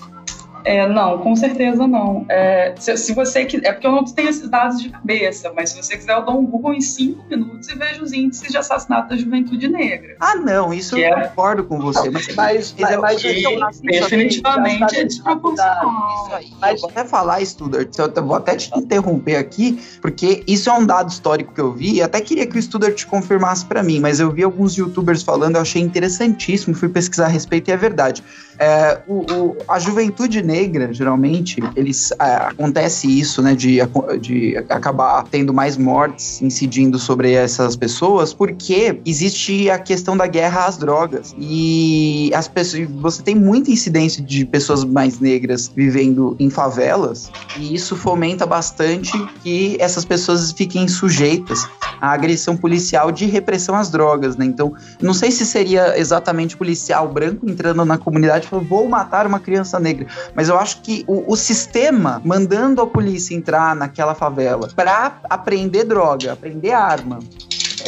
[0.68, 2.26] É, não, com certeza não.
[2.28, 5.82] É, se, se, você é porque eu não tenho esses dados de cabeça, mas se
[5.82, 9.08] você quiser eu dou um Google em cinco minutos e vejo os índices de assassinato
[9.08, 10.18] da juventude negra.
[10.20, 11.30] Ah, não, isso eu é...
[11.30, 16.26] concordo com você, mas, mas, mas, mas eu, definitivamente é desproporcional.
[16.26, 16.74] Isso aí, mas...
[16.74, 20.86] eu vou até falar, Studart, eu vou até te interromper aqui, porque isso é um
[20.86, 24.20] dado histórico que eu vi, e até queria que o Studart confirmasse para mim, mas
[24.20, 28.22] eu vi alguns youtubers falando, eu achei interessantíssimo, fui pesquisar a respeito e é verdade.
[28.60, 30.57] É, o, o, a juventude negra,
[30.92, 33.80] geralmente, eles é, acontece isso, né, de,
[34.20, 40.66] de acabar tendo mais mortes incidindo sobre essas pessoas, porque existe a questão da guerra
[40.66, 41.36] às drogas.
[41.38, 47.74] E as pessoas, você tem muita incidência de pessoas mais negras vivendo em favelas, e
[47.74, 49.12] isso fomenta bastante
[49.44, 51.68] que essas pessoas fiquem sujeitas
[52.00, 54.46] à agressão policial de repressão às drogas, né?
[54.46, 59.40] Então, não sei se seria exatamente policial branco entrando na comunidade falou, vou matar uma
[59.40, 60.08] criança negra.
[60.38, 65.84] Mas eu acho que o, o sistema mandando a polícia entrar naquela favela para aprender
[65.84, 67.18] droga, aprender arma,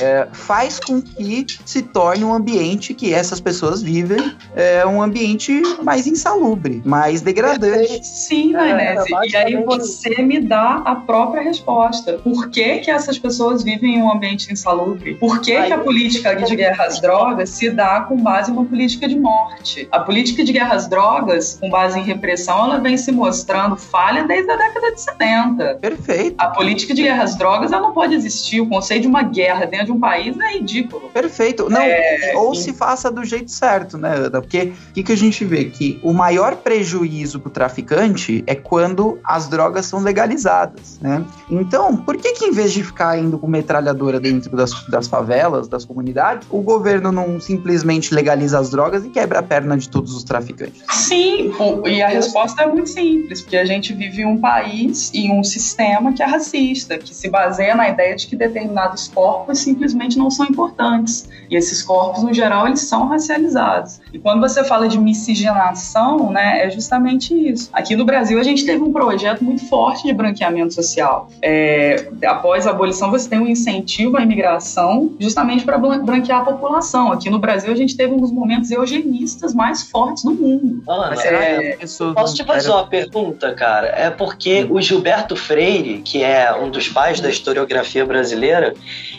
[0.01, 5.61] é, faz com que se torne um ambiente que essas pessoas vivem é, um ambiente
[5.83, 8.05] mais insalubre, mais degradante.
[8.05, 8.95] Sim, é,
[9.27, 12.13] E aí você me dá a própria resposta.
[12.13, 15.15] Por que, que essas pessoas vivem em um ambiente insalubre?
[15.15, 18.65] Por que, que a política de guerra às drogas se dá com base em uma
[18.65, 19.87] política de morte?
[19.91, 24.23] A política de guerra às drogas, com base em repressão, ela vem se mostrando falha
[24.23, 25.75] desde a década de 70.
[25.75, 26.35] Perfeito.
[26.37, 28.61] A política de guerra às drogas ela não pode existir.
[28.61, 31.09] O conceito de uma guerra dentro de um país é ridículo.
[31.09, 31.69] Perfeito.
[31.69, 32.63] Não, é, ou sim.
[32.63, 34.41] se faça do jeito certo, né, Ana?
[34.41, 35.65] Porque o que, que a gente vê?
[35.65, 41.25] Que o maior prejuízo pro traficante é quando as drogas são legalizadas, né?
[41.49, 45.67] Então, por que que em vez de ficar indo com metralhadora dentro das, das favelas,
[45.67, 50.15] das comunidades, o governo não simplesmente legaliza as drogas e quebra a perna de todos
[50.15, 50.83] os traficantes?
[50.91, 51.51] Sim,
[51.85, 56.13] e a resposta é muito simples, porque a gente vive um país e um sistema
[56.13, 60.45] que é racista, que se baseia na ideia de que determinados corpos simplesmente não são
[60.45, 61.29] importantes.
[61.49, 63.99] E esses corpos, no geral, eles são racializados.
[64.13, 67.69] E quando você fala de miscigenação, né, é justamente isso.
[67.73, 71.29] Aqui no Brasil, a gente teve um projeto muito forte de branqueamento social.
[71.41, 77.11] É, após a abolição, você tem um incentivo à imigração justamente para branquear a população.
[77.11, 80.83] Aqui no Brasil, a gente teve um dos momentos eugenistas mais fortes do mundo.
[80.87, 81.77] Ana, é,
[82.13, 83.87] posso te fazer uma pergunta, cara?
[83.87, 88.73] É porque o Gilberto Freire, que é um dos pais da historiografia brasileira,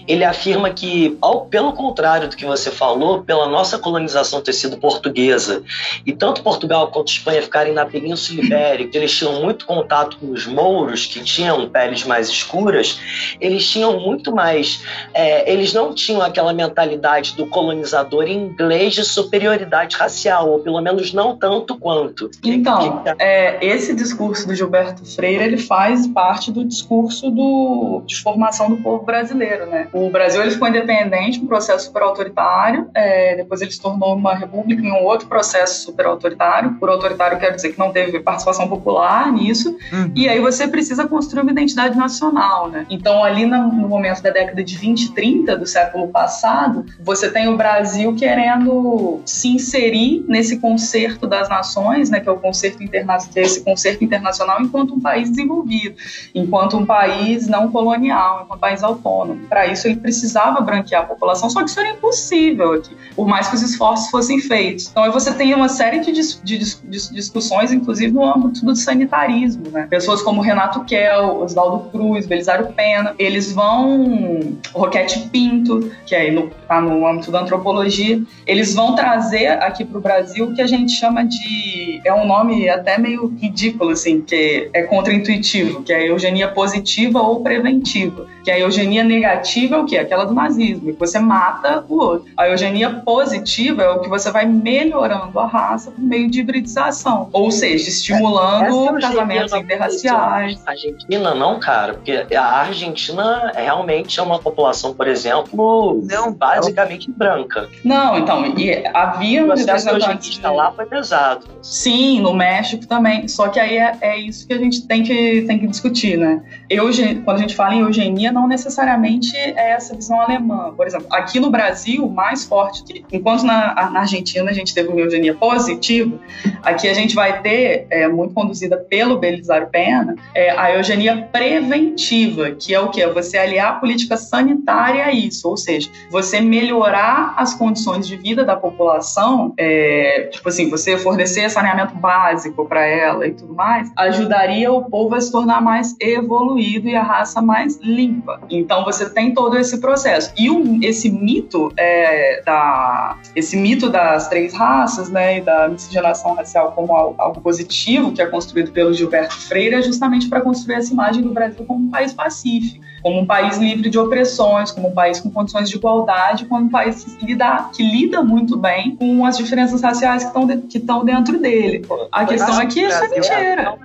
[0.06, 4.78] ele afirma que, ao, pelo contrário do que você falou, pela nossa colonização ter sido
[4.78, 5.62] portuguesa,
[6.06, 10.46] e tanto Portugal quanto Espanha ficarem na Península Ibérica, eles tinham muito contato com os
[10.46, 13.00] mouros, que tinham peles mais escuras,
[13.40, 14.82] eles tinham muito mais.
[15.12, 21.12] É, eles não tinham aquela mentalidade do colonizador inglês de superioridade racial, ou pelo menos
[21.12, 22.30] não tanto quanto.
[22.44, 28.70] Então, é, esse discurso do Gilberto Freire ele faz parte do discurso do, de formação
[28.70, 29.88] do povo brasileiro, né?
[29.92, 34.34] O Brasil ele ficou independente, um processo super autoritário, é, depois ele se tornou uma
[34.34, 36.74] república em um outro processo super autoritário.
[36.74, 39.76] Por autoritário quero dizer que não teve participação popular nisso.
[39.92, 40.12] Uhum.
[40.14, 42.86] E aí você precisa construir uma identidade nacional, né?
[42.90, 47.48] Então ali no, momento da década de 20 e 30 do século passado, você tem
[47.48, 53.20] o Brasil querendo se inserir nesse concerto das nações, né, que é o concerto internacional,
[53.36, 55.96] esse concerto internacional enquanto um país desenvolvido,
[56.34, 59.46] enquanto um país não colonial, enquanto um país autônomo.
[59.48, 63.48] Para isso ele precisava branquear a população, só que isso era impossível aqui, por mais
[63.48, 64.88] que os esforços fossem feitos.
[64.88, 68.64] Então aí você tem uma série de, dis de, dis de discussões, inclusive no âmbito
[68.64, 69.86] do sanitarismo, né?
[69.88, 76.50] Pessoas como Renato Kell, Oswaldo Cruz, Belisário Pena, eles vão, Roquete Pinto, que é no,
[76.68, 80.66] tá no âmbito da antropologia, eles vão trazer aqui para o Brasil o que a
[80.66, 86.08] gente chama de, é um nome até meio ridículo, assim, que é contraintuitivo, que é
[86.08, 89.98] eugenia positiva ou preventiva, que é a eugenia negativa é o quê?
[89.98, 92.30] Aquela do nazismo, que você mata o outro.
[92.36, 97.28] A eugenia positiva é o que você vai melhorando a raça por meio de hibridização,
[97.32, 100.60] ou seja, estimulando é casamentos interraciais.
[100.66, 107.10] A Argentina não, cara, porque a Argentina realmente é uma população, por exemplo, não, basicamente
[107.10, 107.68] branca.
[107.84, 111.46] Não, então, e havia um representante lá foi pesado.
[111.62, 113.28] Sim, no México também.
[113.28, 116.42] Só que aí é, é isso que a gente tem que, tem que discutir, né?
[116.68, 120.72] Eugen, quando a gente fala em eugenia, não necessariamente é essa visão alemã.
[120.76, 124.88] Por exemplo, aqui no Brasil, mais forte, que, enquanto na, na, Argentina a gente teve
[124.88, 126.18] uma eugenia positiva,
[126.62, 132.50] aqui a gente vai ter, é, muito conduzida pelo Belisário Pena, é, a eugenia preventiva,
[132.52, 133.02] que é o que?
[133.02, 138.16] É você aliar a política sanitária a isso, ou seja, você melhorar as condições de
[138.16, 143.90] vida da população, é, tipo assim, você fornecer saneamento básico para ela e tudo mais,
[143.96, 148.19] ajudaria o povo a se tornar mais evoluído e a raça mais limpa.
[148.48, 150.32] Então você tem todo esse processo.
[150.38, 150.48] E
[150.84, 156.92] esse mito é, da esse mito das três raças, né, e da miscigenação racial como
[156.92, 161.32] algo positivo que é construído pelo Gilberto Freire é justamente para construir essa imagem do
[161.32, 165.30] Brasil como um país pacífico, como um país livre de opressões, como um país com
[165.30, 169.82] condições de igualdade, como um país que lida, que lida muito bem com as diferenças
[169.82, 171.84] raciais que estão de, que estão dentro dele.
[172.12, 173.78] A questão é que isso é mentira.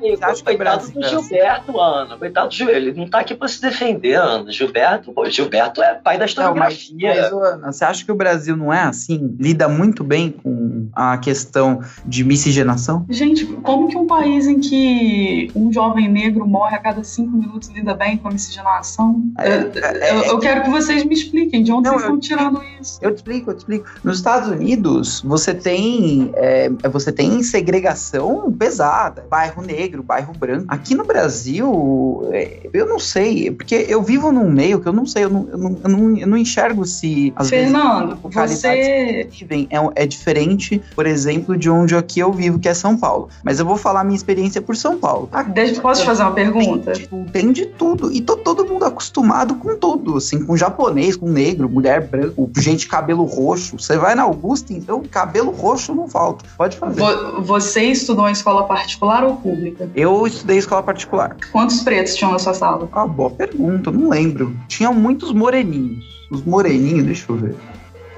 [0.43, 2.18] Coitado do Gilberto, Ana.
[2.18, 2.82] Coitado do Gilberto.
[2.82, 4.51] Ele não está aqui para se defender, Ana.
[4.51, 7.16] Gilberto, pô, Gilberto é pai da historiografia.
[7.16, 9.36] Não, mas, mas, Ana, você acha que o Brasil não é assim?
[9.39, 13.05] Lida muito bem com a questão de miscigenação?
[13.09, 17.70] Gente, como que um país em que um jovem negro morre a cada cinco minutos
[17.70, 19.05] lida bem com a miscigenação?
[19.38, 22.62] É, é, eu, eu, quero que vocês me expliquem de onde não, vocês estão tirando
[22.80, 22.99] isso.
[23.01, 23.86] Eu te explico, eu te explico.
[24.03, 29.26] Nos Estados Unidos, você tem, é, você tem segregação pesada.
[29.30, 30.66] Bairro negro, bairro branco.
[30.68, 35.06] Aqui no Brasil, é, eu não sei, porque eu vivo num meio que eu não
[35.06, 39.28] sei, eu não, eu não, eu não, eu não enxergo se às Fernando, vezes, você
[39.32, 43.30] vivem é, é diferente, por exemplo, de onde aqui eu vivo, que é São Paulo.
[43.43, 45.30] Mas eu vou falar minha experiência por São Paulo.
[45.32, 46.93] Ah, Deixa, posso te fazer uma pergunta?
[46.93, 48.12] Tem de, tem de tudo.
[48.12, 52.79] E tô todo mundo acostumado com tudo, assim, com japonês, com negro, mulher branca, gente
[52.79, 53.77] de cabelo roxo.
[53.77, 56.45] Você vai na Augusta, então cabelo roxo não falta.
[56.57, 57.01] Pode fazer.
[57.41, 59.89] Você estudou em escola particular ou pública?
[59.95, 61.35] Eu estudei em escola particular.
[61.51, 62.87] Quantos pretos tinham na sua sala?
[62.91, 64.55] Ah, boa pergunta, não lembro.
[64.67, 66.05] Tinham muitos moreninhos.
[66.31, 67.55] Os moreninhos, deixa eu ver.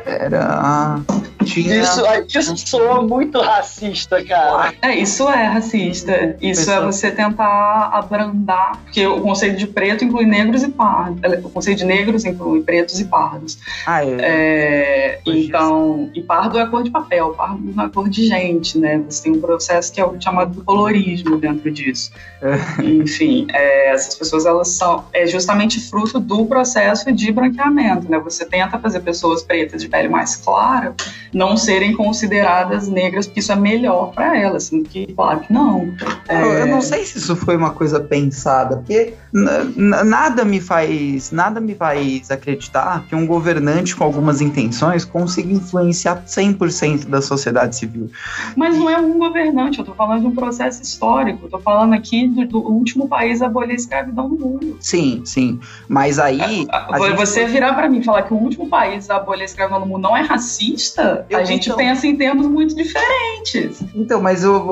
[0.06, 1.02] Era.
[1.46, 1.82] Tinha...
[1.82, 4.74] Isso, isso soa muito racista, cara.
[4.82, 6.36] É, isso é racista.
[6.42, 11.20] Isso é você tentar abrandar, porque o conceito de preto inclui negros e pardos.
[11.44, 13.58] O conceito de negros inclui pretos e pardos.
[13.86, 14.18] Ah, é.
[14.20, 18.26] é então, e pardo é a cor de papel, pardo não é a cor de
[18.26, 18.98] gente, né?
[19.10, 22.12] Você tem um processo que é o chamado do colorismo dentro disso.
[22.42, 22.84] É.
[22.84, 28.20] Enfim, é, essas pessoas elas são é justamente fruto do processo de branqueamento, né?
[28.20, 30.96] Você tenta fazer pessoas pretas de pele mais clara
[31.34, 35.94] não serem consideradas negras, porque isso é melhor para elas, sendo que, claro que não.
[36.28, 36.42] É...
[36.42, 41.60] Eu, eu, não sei se isso foi uma coisa pensada, porque nada me faz nada
[41.60, 48.10] me faz acreditar que um governante com algumas intenções consiga influenciar 100% da sociedade civil.
[48.56, 51.94] Mas não é um governante, eu tô falando de um processo histórico, eu tô falando
[51.94, 54.78] aqui do, do último país a abolir a escravidão no mundo.
[54.80, 56.68] Sim, sim, mas aí...
[57.16, 57.52] Você gente...
[57.52, 60.02] virar para mim e falar que o último país a abolir a escravidão no mundo
[60.04, 61.78] não é racista, eu, a gente então...
[61.78, 63.82] pensa em termos muito diferentes.
[63.96, 64.68] Então, mas eu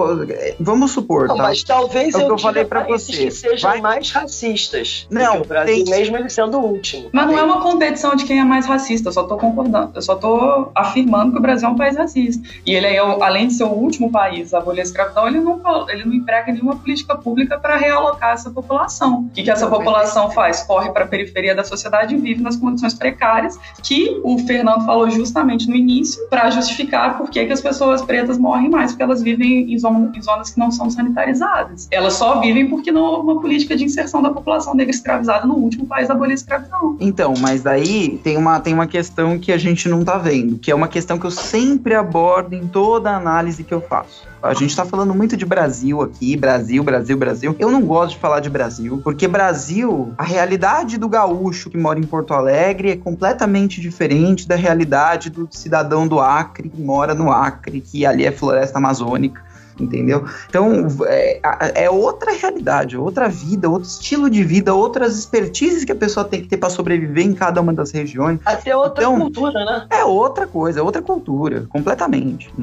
[0.59, 1.43] vamos supor, não, tá?
[1.43, 3.81] Mas talvez é eu, eu falei para você que sejam Vai...
[3.81, 5.07] mais racistas.
[5.09, 5.85] Não, o Brasil, tem...
[5.85, 7.09] mesmo ele sendo o último.
[7.11, 9.09] Mas não é uma competição de quem é mais racista.
[9.09, 9.91] Eu só tô concordando.
[9.95, 12.47] Eu só tô afirmando que o Brasil é um país racista.
[12.65, 15.55] E ele é, além de ser o último país a abolir a escravidão, ele não
[15.89, 19.21] ele não emprega nenhuma política pública para realocar essa população.
[19.21, 20.63] O que, que essa população faz?
[20.63, 25.09] Corre para a periferia da sociedade e vive nas condições precárias que o Fernando falou
[25.09, 29.21] justamente no início para justificar por que, que as pessoas pretas morrem mais, porque elas
[29.21, 31.87] vivem em, zona, em zonas que não são sanitarizadas.
[31.89, 35.55] Elas só vivem porque não houve uma política de inserção da população negra escravizada no
[35.55, 36.97] último país a abolir a escravidão.
[36.99, 40.69] Então, mas daí tem uma, tem uma questão que a gente não tá vendo, que
[40.69, 44.27] é uma questão que eu sempre abordo em toda análise que eu faço.
[44.45, 47.55] A gente está falando muito de Brasil aqui, Brasil, Brasil, Brasil.
[47.57, 51.99] Eu não gosto de falar de Brasil, porque Brasil, a realidade do gaúcho que mora
[51.99, 57.31] em Porto Alegre é completamente diferente da realidade do cidadão do Acre que mora no
[57.31, 59.44] Acre, que ali é floresta amazônica
[59.79, 60.25] entendeu?
[60.49, 61.39] Então é,
[61.75, 66.41] é, outra realidade, outra vida, outro estilo de vida, outras expertises que a pessoa tem
[66.41, 68.39] que ter para sobreviver em cada uma das regiões.
[68.45, 69.87] Até outra então, cultura, né?
[69.89, 72.53] É outra coisa, é outra cultura, completamente.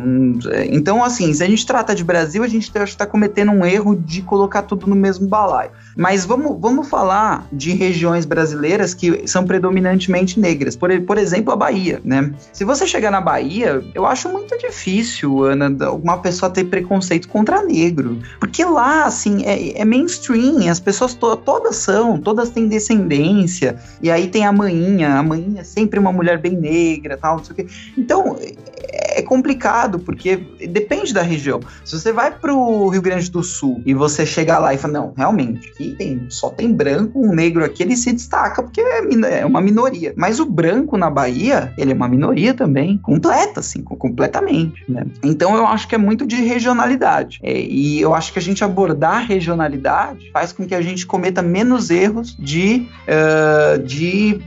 [0.50, 3.94] É, então, assim, se a gente trata de Brasil, a gente está cometendo um erro
[3.94, 5.70] de colocar tudo no mesmo balaio.
[5.96, 10.76] Mas vamos, vamos falar de regiões brasileiras que são predominantemente negras.
[10.76, 12.32] Por, por exemplo, a Bahia, né?
[12.52, 17.62] Se você chegar na Bahia, eu acho muito difícil, Ana, uma pessoa ter preconceito contra
[17.62, 18.18] negro.
[18.40, 23.76] Porque lá, assim, é, é mainstream, as pessoas to todas são, todas têm descendência.
[24.00, 27.44] E aí tem a maninha, a maninha é sempre uma mulher bem negra, tal, não
[27.44, 27.66] sei o quê.
[27.96, 28.38] Então,
[28.92, 30.36] é, complicado, porque
[30.68, 31.60] depende da região.
[31.84, 35.14] Se você vai pro Rio Grande do Sul e você chegar lá e fala, não,
[35.16, 39.46] realmente, aqui tem, só tem branco, um negro aqui, ele se destaca porque é, é
[39.46, 40.12] uma minoria.
[40.16, 45.06] Mas o branco na Bahia, ele é uma minoria também, completa, assim, completamente, né?
[45.22, 47.40] Então eu acho que é muito de regionalidade.
[47.42, 51.06] É, e eu acho que a gente abordar a regionalidade faz com que a gente
[51.06, 54.40] cometa menos erros de, uh, de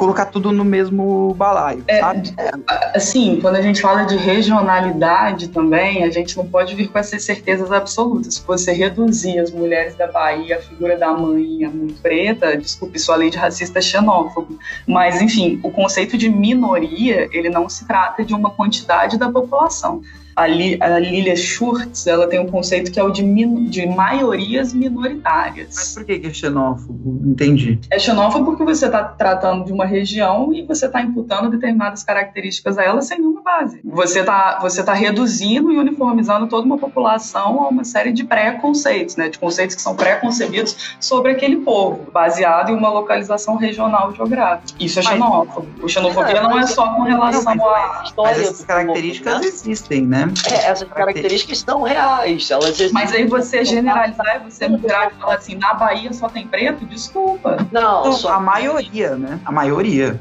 [0.00, 2.32] colocar tudo no mesmo balaio, é, sabe?
[2.38, 2.50] É,
[2.96, 7.22] assim, quando a gente fala de regionalidade também, a gente não pode vir com essas
[7.22, 8.36] certezas absolutas.
[8.36, 13.14] Se você reduzir as mulheres da Bahia, a figura da mãe muito preta, desculpe, sua
[13.14, 14.58] lei de racista é xenófobo.
[14.86, 20.00] Mas, enfim, o conceito de minoria, ele não se trata de uma quantidade da população
[20.40, 23.86] a, Li, a Lilia Schurtz, ela tem um conceito que é o de, min, de
[23.86, 25.74] maiorias minoritárias.
[25.74, 27.20] Mas por que é xenófobo?
[27.26, 27.78] Entendi.
[27.90, 32.78] É xenófobo porque você está tratando de uma região e você está imputando determinadas características
[32.78, 33.39] a ela sem nenhuma
[33.84, 39.16] Você está você tá reduzindo e uniformizando toda uma população a uma série de pré-conceitos,
[39.16, 44.72] né, de conceitos que são pré-concebidos sobre aquele povo, baseado em uma localização regional geográfica.
[44.78, 45.68] Isso é xenófobo.
[45.82, 48.22] O xenofobia é, não é só com relação não, mas, a...
[48.22, 50.32] Mas essas características existem, né?
[50.50, 52.50] É, essas características são reais.
[52.50, 52.92] Elas existem.
[52.92, 56.84] Mas aí você generalizar e você virar e falar assim, na Bahia só tem preto?
[56.86, 57.66] Desculpa.
[57.70, 58.32] Não, então, só...
[58.34, 59.40] a maioria, né?
[59.44, 60.18] A maioria.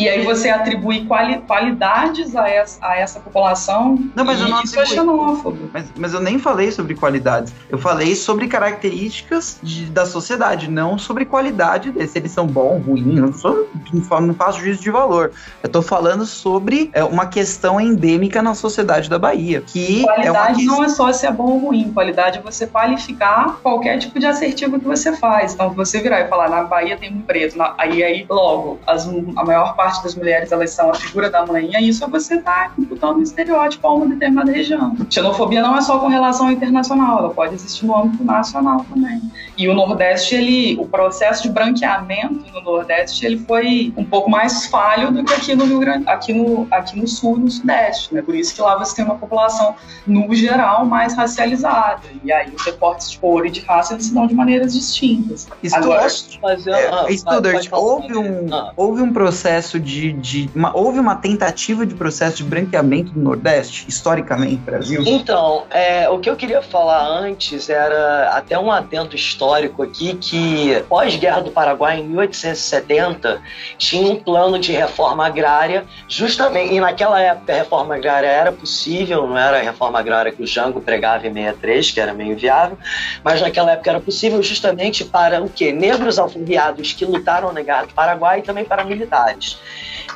[0.00, 3.98] E aí você atribui quali qualidades a essa, a essa população.
[4.16, 5.68] Não, mas eu não isso é xenófobo.
[5.70, 7.52] Mas, mas eu nem falei sobre qualidades.
[7.68, 13.14] Eu falei sobre características de, da sociedade, não sobre qualidade se eles são bons, ruins.
[13.14, 15.32] Não, sou, não faço juízo de valor.
[15.62, 19.62] Eu tô falando sobre é, uma questão endêmica na sociedade da Bahia.
[19.66, 21.92] Que qualidade é não é só se é bom ou ruim.
[21.92, 25.52] Qualidade é você qualificar qualquer tipo de assertivo que você faz.
[25.52, 29.06] Então, você virar e falar, na Bahia tem um preto, na, aí, aí logo, as,
[29.36, 32.08] a maior parte parte das mulheres elas são a figura da mãe, e isso é
[32.08, 34.96] você está imputando um estereótipo a uma determinada região.
[35.08, 39.20] Xenofobia não é só com relação internacional, ela pode existir no âmbito nacional também.
[39.58, 44.66] E o Nordeste, ele, o processo de branqueamento no Nordeste, ele foi um pouco mais
[44.66, 48.22] falho do que aqui no Rio Grande, aqui no, aqui no Sul, no Sudeste, né?
[48.22, 49.74] Por isso que lá você tem uma população,
[50.06, 52.02] no geral, mais racializada.
[52.24, 55.48] E aí os recortes de cor e de raça eles se dão de maneiras distintas.
[55.72, 56.08] Agora,
[56.40, 58.72] fazer, é, ah, Studart, houve um, ah.
[58.76, 60.12] houve um processo de.
[60.12, 65.02] de uma, houve uma tentativa de processo de branqueamento do Nordeste, historicamente, no Brasil?
[65.06, 70.82] Então, é, o que eu queria falar antes era até um atento histórico aqui que,
[70.88, 73.40] pós-Guerra do Paraguai, em 1870,
[73.78, 76.74] tinha um plano de reforma agrária, justamente.
[76.74, 80.46] E naquela época a reforma agrária era possível, não era a reforma agrária que o
[80.46, 82.78] Jango pregava em 63, que era meio inviável,
[83.24, 85.72] mas naquela época era possível justamente para o quê?
[85.72, 89.59] Negros alforriados que lutaram na Guerra do Paraguai e também para militares.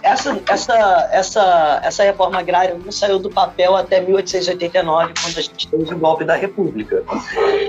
[0.05, 5.67] Essa, essa, essa, essa reforma agrária não saiu do papel até 1889, quando a gente
[5.67, 7.03] teve o golpe da República.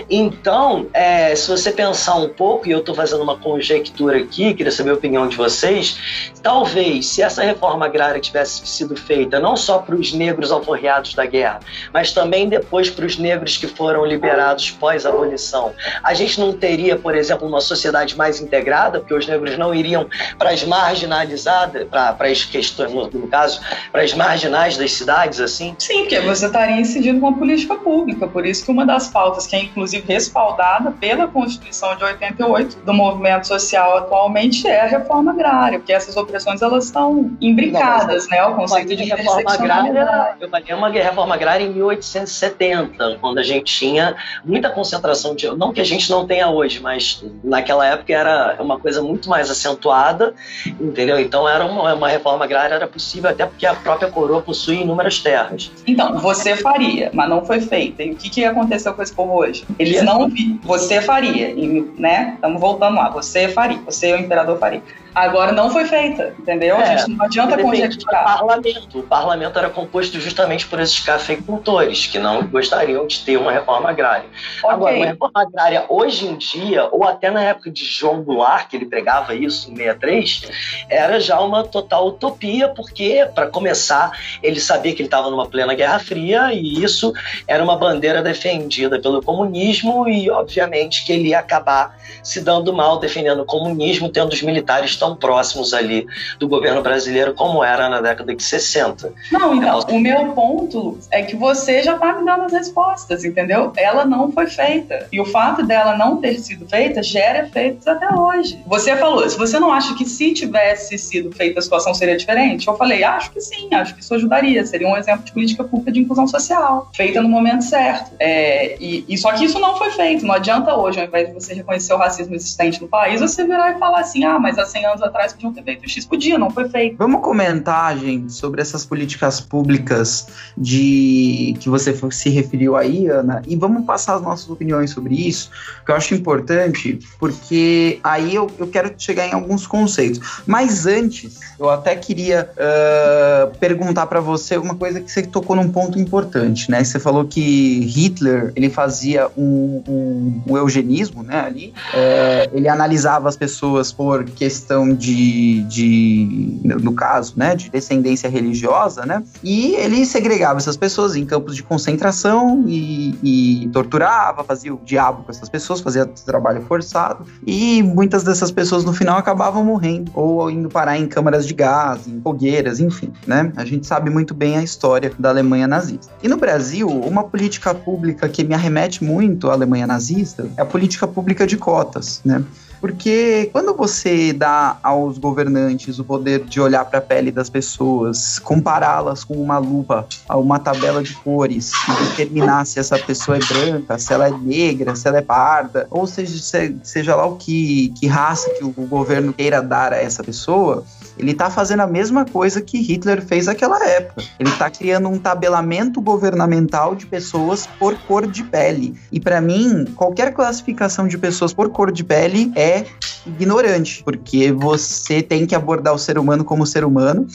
[0.09, 4.71] Então, é, se você pensar um pouco, e eu estou fazendo uma conjectura aqui, queria
[4.71, 9.79] saber a opinião de vocês, talvez se essa reforma agrária tivesse sido feita não só
[9.79, 11.61] para os negros alforreados da guerra,
[11.93, 15.73] mas também depois para os negros que foram liberados pós-abolição,
[16.03, 20.07] a gente não teria, por exemplo, uma sociedade mais integrada, porque os negros não iriam
[20.37, 23.61] para as marginalizadas, para as questões, no, no caso,
[23.91, 25.75] para as marginais das cidades, assim?
[25.77, 28.27] Sim, porque você estaria incidindo com a política pública.
[28.27, 32.93] Por isso que uma das pautas que é inclusive respaldada pela Constituição de 88 do
[32.93, 38.43] movimento social atualmente é a reforma agrária, porque essas opressões elas estão imbricadas, né?
[38.45, 40.35] O conceito de reforma agrária.
[40.39, 45.73] Eu falei uma reforma agrária em 1870, quando a gente tinha muita concentração de, não
[45.73, 50.33] que a gente não tenha hoje, mas naquela época era uma coisa muito mais acentuada,
[50.79, 51.19] entendeu?
[51.19, 55.19] Então era uma, uma reforma agrária era possível, até porque a própria coroa possui inúmeras
[55.19, 55.71] terras.
[55.87, 58.03] Então, você faria, mas não foi feita.
[58.03, 59.65] E o que, que aconteceu com esse povo hoje?
[59.79, 60.29] Eles não
[60.61, 61.53] você faria,
[61.97, 62.33] né?
[62.35, 64.81] Estamos voltando lá, você faria, você o imperador faria.
[65.15, 66.75] Agora não foi feita, entendeu?
[66.75, 68.25] É, a gente não adianta conjecturar.
[68.25, 68.99] Parlamento.
[68.99, 73.89] O parlamento era composto justamente por esses cafeicultores que não gostariam de ter uma reforma
[73.89, 74.25] agrária.
[74.59, 74.69] Okay.
[74.69, 78.75] Agora, uma reforma agrária hoje em dia, ou até na época de João Goulart, que
[78.75, 80.49] ele pregava isso em 63,
[80.89, 84.11] era já uma total utopia, porque, para começar,
[84.43, 87.13] ele sabia que ele estava numa plena Guerra Fria e isso
[87.47, 92.99] era uma bandeira defendida pelo comunismo e, obviamente, que ele ia acabar se dando mal
[92.99, 96.07] defendendo o comunismo, tendo os militares tão próximos ali
[96.39, 99.13] do governo brasileiro como era na década de 60.
[99.31, 103.71] Não, então, o meu ponto é que você já está me dando as respostas, entendeu?
[103.77, 105.07] Ela não foi feita.
[105.11, 108.59] E o fato dela não ter sido feita gera efeitos até hoje.
[108.65, 112.67] Você falou, se você não acha que se tivesse sido feita a situação seria diferente,
[112.67, 114.65] eu falei, acho que sim, acho que isso ajudaria.
[114.65, 118.11] Seria um exemplo de política pública de inclusão social, feita no momento certo.
[118.19, 120.25] É, e, e só que isso não foi feito.
[120.25, 123.71] Não adianta hoje, ao invés de você reconhecer o racismo existente no país, você virar
[123.71, 126.05] e falar assim, ah, mas há 100 anos atrás podiam ter feito X.
[126.05, 126.97] Podia, não foi feito.
[126.97, 130.27] Vamos comentar, gente, sobre essas políticas públicas
[130.57, 135.49] de que você se referiu aí, Ana, e vamos passar as nossas opiniões sobre isso,
[135.85, 140.43] que eu acho importante, porque aí eu, eu quero chegar em alguns conceitos.
[140.45, 145.71] Mas antes, eu até queria uh, perguntar para você uma coisa que você tocou num
[145.71, 146.83] ponto importante, né?
[146.83, 151.39] Você falou que Hitler ele fazia um, um, um eugenismo, né?
[151.39, 158.29] Ali, uh, ele analisava as pessoas por questão de, de, no caso, né, de descendência
[158.29, 159.23] religiosa, né?
[159.43, 165.23] E ele segregava essas pessoas em campos de concentração e, e torturava, fazia o diabo
[165.23, 170.49] com essas pessoas, fazia trabalho forçado e muitas dessas pessoas no final acabavam morrendo ou
[170.49, 173.51] indo parar em câmaras de gás, em fogueiras, enfim, né?
[173.55, 176.11] A gente sabe muito bem a história da Alemanha nazista.
[176.21, 180.65] E no Brasil, uma política pública que me arremete muito à Alemanha nazista é a
[180.65, 182.43] política pública de cotas, né?
[182.79, 188.39] Porque quando você dá aos governantes o poder de olhar para a pele das pessoas,
[188.39, 193.97] compará-las com uma lupa, uma tabela de cores, e determinar se essa pessoa é branca,
[193.97, 196.37] se ela é negra, se ela é parda, ou seja,
[196.83, 200.83] seja lá o que, que raça que o governo queira dar a essa pessoa,
[201.17, 204.23] ele está fazendo a mesma coisa que Hitler fez naquela época.
[204.39, 208.95] Ele está criando um tabelamento governamental de pessoas por cor de pele.
[209.11, 212.85] E para mim, qualquer classificação de pessoas por cor de pele é
[213.25, 217.27] ignorante, porque você tem que abordar o ser humano como ser humano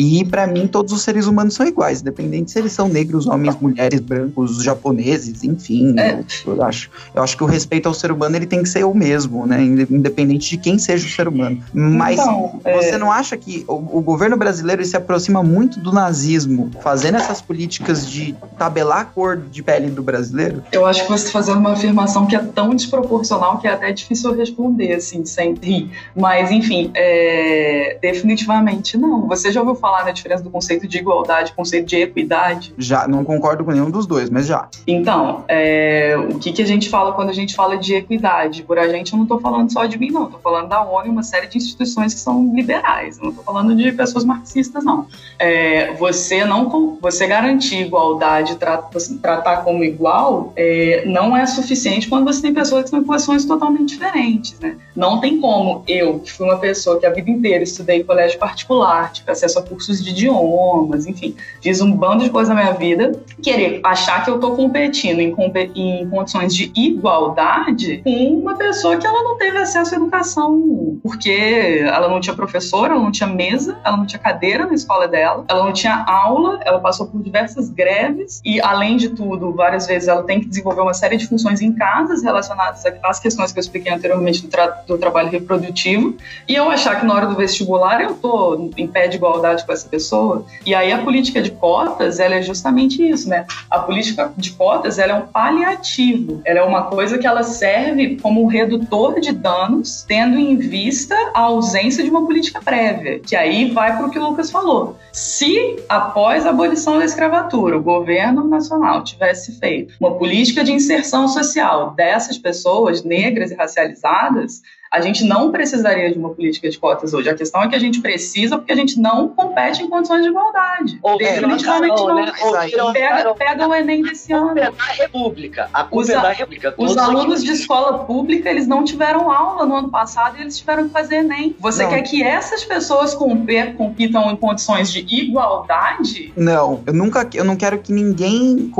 [0.00, 3.56] e para mim, todos os seres humanos são iguais, independente se eles são negros, homens,
[3.60, 5.98] mulheres, brancos, japoneses, enfim.
[5.98, 6.20] É.
[6.46, 8.84] Eu, eu, acho, eu acho que o respeito ao ser humano ele tem que ser
[8.84, 9.60] o mesmo, né?
[9.60, 11.60] Independente de quem seja o ser humano.
[11.74, 12.98] Mas então, você é...
[12.98, 18.08] não acha que o, o, governo brasileiro se aproxima muito do nazismo, fazendo essas políticas
[18.08, 20.62] de tabelar a cor de pele do brasileiro?
[20.70, 23.90] Eu acho que você está fazendo uma afirmação que é tão desproporcional que é até
[23.90, 25.90] difícil responder, assim, sem rir.
[26.14, 27.98] Mas, enfim, é...
[28.00, 29.26] definitivamente não.
[29.26, 32.74] Você já ouviu falar falar na diferença do conceito de igualdade e conceito de equidade?
[32.76, 34.68] Já, não concordo com nenhum dos dois, mas já.
[34.86, 38.62] Então, é, o que, que a gente fala quando a gente fala de equidade?
[38.62, 40.24] Por a gente, eu não estou falando só de mim, não.
[40.24, 43.16] Estou falando da ONU e uma série de instituições que são liberais.
[43.16, 45.06] Eu não estou falando de pessoas marxistas, não.
[45.38, 52.24] É, você não você garantir igualdade, tratar, tratar como igual, é, não é suficiente quando
[52.24, 54.76] você tem pessoas que são em posições totalmente diferentes, né?
[54.94, 58.38] Não tem como eu, que fui uma pessoa que a vida inteira estudei em colégio
[58.38, 62.74] particular, tive acesso a cursos de idiomas, enfim, fiz um bando de coisa na minha
[62.74, 63.12] vida,
[63.42, 65.34] querer achar que eu tô competindo em,
[65.74, 71.82] em condições de igualdade com uma pessoa que ela não teve acesso à educação, porque
[71.86, 75.44] ela não tinha professora, ela não tinha mesa, ela não tinha cadeira na escola dela,
[75.48, 80.08] ela não tinha aula, ela passou por diversas greves e, além de tudo, várias vezes
[80.08, 83.60] ela tem que desenvolver uma série de funções em casas relacionadas às questões que eu
[83.60, 86.16] expliquei anteriormente do, tra do trabalho reprodutivo.
[86.46, 89.72] E eu achar que na hora do vestibular eu tô em pé de igualdade com
[89.72, 90.44] essa pessoa.
[90.64, 93.46] E aí a política de cotas, ela é justamente isso, né?
[93.70, 96.40] A política de cotas, ela é um paliativo.
[96.44, 101.14] Ela é uma coisa que ela serve como um redutor de danos, tendo em vista
[101.34, 103.20] a ausência de uma política prévia.
[103.20, 104.96] Que aí vai para o que o Lucas falou.
[105.12, 111.28] Se após a abolição da escravatura, o governo nacional tivesse feito uma política de inserção
[111.28, 117.12] social dessas pessoas negras e racializadas, a gente não precisaria de uma política de cotas
[117.12, 117.28] hoje.
[117.28, 120.28] A questão é que a gente precisa porque a gente não compete em condições de
[120.28, 120.98] igualdade.
[121.02, 122.14] Ou Definitivamente não.
[122.14, 122.32] Né?
[122.42, 124.50] Ou pega, pega o Enem desse ano.
[124.50, 125.70] A culpa é da República.
[125.72, 126.72] A culpa os, é da República.
[126.72, 130.58] Todos os alunos de escola pública, eles não tiveram aula no ano passado e eles
[130.58, 131.54] tiveram que fazer Enem.
[131.58, 131.90] Você não.
[131.90, 136.32] quer que essas pessoas compitam em condições de igualdade?
[136.36, 138.72] Não, eu nunca, eu não quero que ninguém,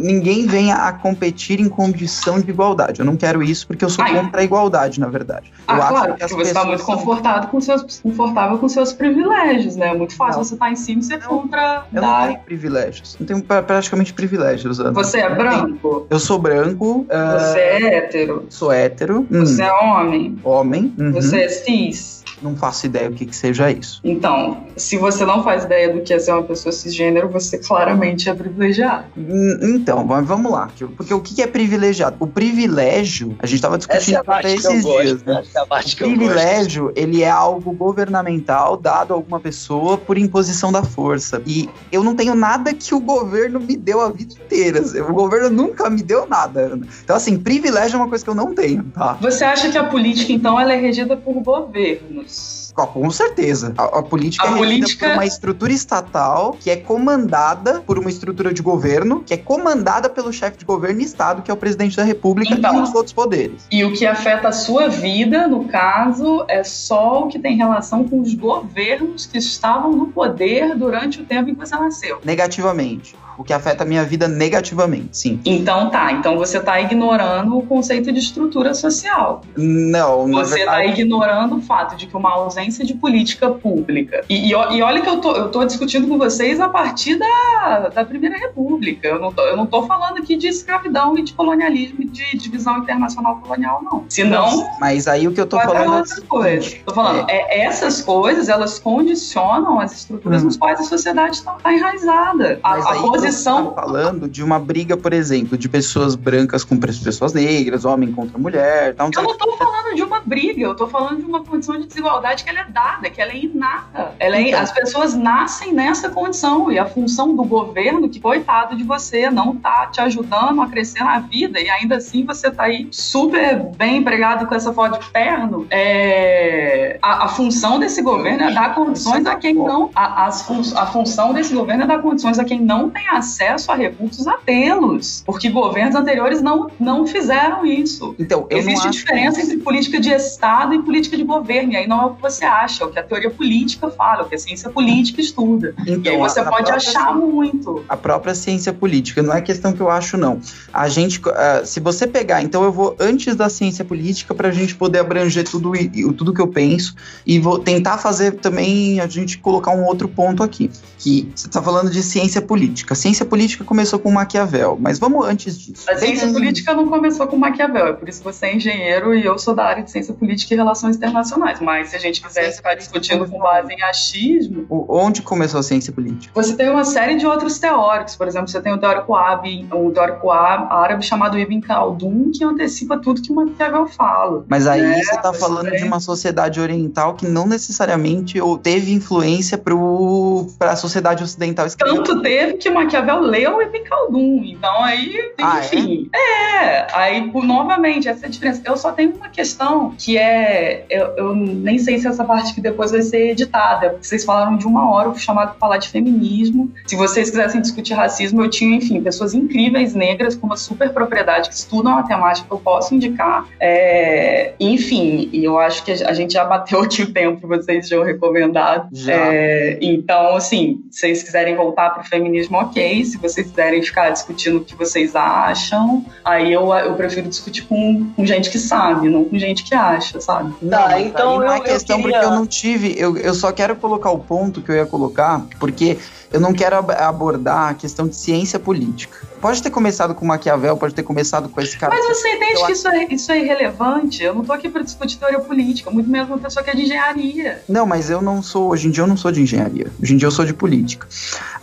[0.00, 3.00] ninguém venha a competir em condição de igualdade.
[3.00, 4.14] Eu não quero isso porque eu sou Ai.
[4.14, 5.49] contra a igualdade, na verdade.
[5.66, 9.88] Ah, eu claro, porque você está muito confortado com seus, confortável com seus privilégios, né?
[9.88, 10.44] É muito fácil não.
[10.44, 11.86] você estar tá em cima e ser contra.
[11.92, 13.16] Eu não tenho privilégios.
[13.20, 14.92] Não tenho praticamente privilégios, Ana.
[14.92, 16.06] Você é branco?
[16.10, 17.06] Eu sou branco.
[17.08, 17.58] Você uh...
[17.58, 18.46] é hétero?
[18.48, 19.26] Sou hétero.
[19.30, 19.66] Você hum.
[19.66, 20.38] é homem?
[20.42, 20.94] Homem.
[20.98, 21.12] Uhum.
[21.12, 22.19] Você é cis?
[22.42, 24.00] Não faço ideia o que, que seja isso.
[24.04, 28.28] Então, se você não faz ideia do que é ser uma pessoa cisgênero, você claramente
[28.28, 29.04] é privilegiado.
[29.16, 30.70] Hum, então, vamos lá.
[30.96, 32.16] Porque o que é privilegiado?
[32.18, 35.42] O privilégio, a gente estava discutindo é até esses dias, né?
[35.54, 41.42] É o privilégio, ele é algo governamental dado a alguma pessoa por imposição da força.
[41.46, 44.80] E eu não tenho nada que o governo me deu a vida inteira.
[45.08, 46.78] O governo nunca me deu nada.
[47.02, 49.18] Então, assim, privilégio é uma coisa que eu não tenho, tá?
[49.20, 52.29] Você acha que a política, então, ela é regida por governos?
[52.74, 53.74] Com certeza.
[53.76, 55.06] A, a política a é política...
[55.06, 60.08] por uma estrutura estatal que é comandada por uma estrutura de governo, que é comandada
[60.08, 62.94] pelo chefe de governo e Estado, que é o presidente da República então, e os
[62.94, 63.66] outros poderes.
[63.70, 68.08] E o que afeta a sua vida, no caso, é só o que tem relação
[68.08, 72.20] com os governos que estavam no poder durante o tempo em que você nasceu.
[72.24, 75.40] Negativamente o que afeta a minha vida negativamente, sim.
[75.46, 79.40] Então tá, então você está ignorando o conceito de estrutura social.
[79.56, 81.00] Não, Você está verdade...
[81.00, 84.22] ignorando o fato de que uma ausência de política pública.
[84.28, 87.90] E, e, e, olha que eu tô, eu tô discutindo com vocês a partir da,
[87.94, 89.08] da Primeira República.
[89.08, 92.36] Eu não, tô, eu não tô falando aqui de escravidão e de colonialismo e de
[92.36, 94.04] divisão internacional colonial, não.
[94.06, 94.68] Senão.
[94.78, 95.94] Mas aí o que eu tô falando.
[95.94, 96.76] É outra coisa.
[96.84, 97.36] Tô falando, é.
[97.38, 97.64] é.
[97.64, 100.46] essas coisas, elas condicionam as estruturas hum.
[100.46, 102.60] nas quais a sociedade está tá enraizada.
[102.62, 103.29] Mas a, a posição
[103.74, 108.38] Tá falando de uma briga, por exemplo, de pessoas brancas com pessoas negras, homem contra
[108.38, 108.94] mulher.
[108.94, 111.86] Tá eu não tô falando de uma briga, eu tô falando de uma condição de
[111.86, 114.14] desigualdade que ela é dada, que ela é inata.
[114.18, 114.60] Ela é, então.
[114.60, 119.56] As pessoas nascem nessa condição e a função do governo, que coitado de você, não
[119.56, 123.98] tá te ajudando a crescer na vida e ainda assim você tá aí super bem
[123.98, 125.66] empregado com essa foto de perno.
[125.70, 126.98] É...
[127.02, 129.90] A, a, função desse governo é dar condições a quem não.
[129.94, 133.74] A, a, a função desse governo é dar condições a quem não tem acesso a
[133.74, 138.14] recursos a tê-los, porque governos anteriores não, não fizeram isso.
[138.18, 142.06] Então, Existe diferença entre política de Estado e política de governo, e aí não é
[142.06, 144.38] o que você acha, é o que a teoria política fala, é o que a
[144.38, 145.74] ciência política estuda.
[145.86, 147.84] Então, e aí você a, pode achar muito.
[147.88, 150.40] A própria ciência política, não é questão que eu acho, não.
[150.72, 154.52] A gente, uh, se você pegar, então eu vou antes da ciência política para a
[154.52, 155.72] gente poder abranger tudo,
[156.16, 156.94] tudo que eu penso
[157.26, 161.62] e vou tentar fazer também a gente colocar um outro ponto aqui, que você está
[161.62, 162.94] falando de ciência política.
[163.00, 165.90] Ciência política começou com Maquiavel, mas vamos antes disso.
[165.90, 166.34] A ciência Tem...
[166.34, 169.54] política não começou com Maquiavel, é por isso que você é engenheiro e eu sou
[169.54, 171.60] da área de ciência política e relações internacionais.
[171.60, 174.66] Mas se a gente quiser ficar discutindo com base em achismo.
[174.68, 176.30] Onde começou a ciência política?
[176.34, 179.90] Você tem uma série de outros teóricos, por exemplo, você tem o teórico árabe, o
[179.90, 184.44] teórico árabe chamado Ibn Khaldun, que antecipa tudo que Maquiavel fala.
[184.46, 185.02] Mas aí né?
[185.02, 191.24] você está falando de uma sociedade oriental que não necessariamente teve influência para a sociedade
[191.24, 191.66] ocidental.
[191.78, 194.42] Tanto teve que Maquiavel Maquiavel leu o Ibn Khaldun.
[194.44, 196.10] Então aí, ah, enfim.
[196.12, 196.64] É?
[196.64, 196.86] é?
[196.92, 198.60] aí novamente, essa é a diferença.
[198.64, 200.84] Eu só tenho uma questão que é.
[200.90, 204.66] Eu, eu, nem sei se essa parte que depois vai ser editada, vocês falaram de
[204.66, 206.72] uma hora, fui chamado falar de feminismo.
[206.86, 211.48] Se vocês quisessem discutir racismo, eu tinha, enfim, pessoas incríveis negras com uma super propriedade
[211.48, 213.46] que estudam a temática que eu posso indicar.
[213.60, 218.02] É, enfim, e eu acho que a gente já bateu aqui o tempo vocês já
[218.02, 218.88] recomendado.
[218.92, 219.12] Já.
[219.12, 224.10] É, então, assim, se vocês quiserem voltar para o feminismo, ok se vocês quiserem ficar
[224.10, 229.08] discutindo o que vocês acham, aí eu, eu prefiro discutir com, com gente que sabe,
[229.08, 230.54] não com gente que acha, sabe?
[230.68, 232.18] Tá, então não é questão eu queria...
[232.20, 235.44] porque eu não tive, eu, eu só quero colocar o ponto que eu ia colocar,
[235.58, 235.98] porque
[236.32, 239.18] eu não quero abordar a questão de ciência política.
[239.40, 241.94] Pode ter começado com Maquiavel, pode ter começado com esse cara.
[241.94, 244.22] Mas você entende que isso é, isso é irrelevante?
[244.22, 246.82] Eu não tô aqui para discutir teoria política, muito menos uma pessoa que é de
[246.82, 247.62] engenharia.
[247.68, 249.90] Não, mas eu não sou, hoje em dia eu não sou de engenharia.
[250.00, 251.06] Hoje em dia eu sou de política.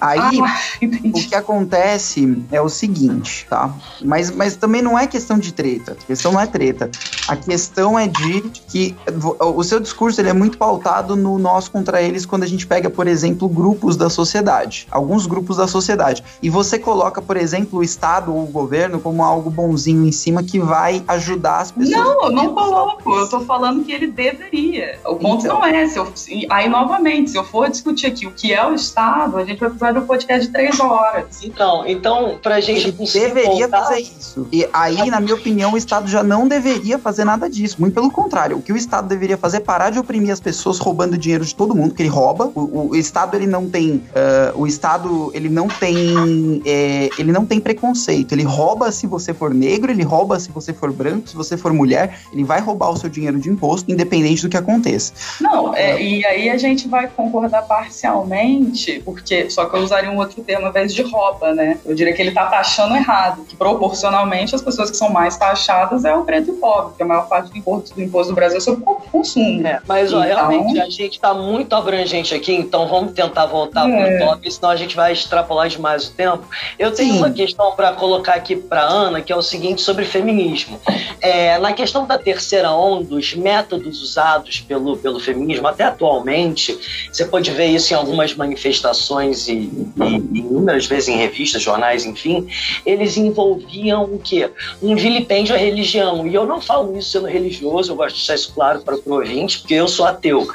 [0.02, 3.74] Aí, ah, o que acontece é o seguinte, tá?
[4.04, 5.94] Mas, mas também não é questão de treta.
[5.94, 6.90] A questão não é treta.
[7.28, 8.96] A questão é de que
[9.40, 12.90] o seu discurso ele é muito pautado no nós contra eles quando a gente pega,
[12.90, 14.57] por exemplo, grupos da sociedade.
[14.92, 16.24] Alguns grupos da sociedade.
[16.42, 20.12] E você coloca, por exemplo, exemplo, o Estado ou o governo como algo bonzinho em
[20.12, 21.98] cima que vai ajudar as pessoas.
[21.98, 23.14] Não, eu não coloco.
[23.14, 25.00] Eu tô falando que ele deveria.
[25.06, 25.60] O ponto então.
[25.60, 25.88] não é.
[25.88, 26.12] Se eu,
[26.50, 29.70] aí, novamente, se eu for discutir aqui o que é o Estado, a gente vai
[29.70, 31.44] precisar de um podcast de três horas.
[31.44, 33.86] Então, então pra gente ele deveria voltar...
[33.86, 34.48] fazer isso.
[34.52, 37.78] E aí, na minha opinião, o Estado já não deveria fazer nada disso.
[37.80, 38.58] Muito pelo contrário.
[38.58, 41.56] O que o Estado deveria fazer é parar de oprimir as pessoas roubando dinheiro de
[41.56, 42.52] todo mundo, que ele rouba.
[42.54, 43.96] O, o Estado, ele não tem...
[43.96, 46.62] Uh, o Estado, ele não tem...
[46.66, 48.32] É, ele não tem preconceito.
[48.32, 51.74] Ele rouba se você for negro, ele rouba se você for branco, se você for
[51.74, 55.14] mulher, ele vai roubar o seu dinheiro de imposto, independente do que aconteça.
[55.42, 60.18] Não, é, e aí a gente vai concordar parcialmente, porque só que eu usaria um
[60.18, 61.80] outro termo ao invés de roupa, né?
[61.86, 66.06] Eu diria que ele está taxando errado, que proporcionalmente as pessoas que são mais taxadas
[66.06, 68.36] é o preto e o pobre, porque a maior parte do imposto do, imposto do
[68.36, 69.66] Brasil é sobre consumo.
[69.66, 70.50] É, mas ó, então...
[70.50, 74.18] realmente a gente está muito abrangente aqui, então vamos tentar voltar é.
[74.18, 76.48] para o top, senão a gente vai extrapolar demais o tempo.
[76.78, 77.18] Eu tenho Sim.
[77.20, 80.80] uma questão para colocar aqui para Ana, que é o seguinte sobre feminismo.
[81.20, 86.78] É, na questão da terceira onda, os métodos usados pelo, pelo feminismo, até atualmente,
[87.12, 92.48] você pode ver isso em algumas manifestações e, e, inúmeras vezes em revistas, jornais, enfim,
[92.86, 94.50] eles envolviam o quê?
[94.82, 96.28] Um vilipêndio à religião.
[96.28, 99.14] E eu não falo isso sendo religioso, eu gosto de deixar isso claro para o
[99.14, 100.48] ouvinte, porque eu sou ateu.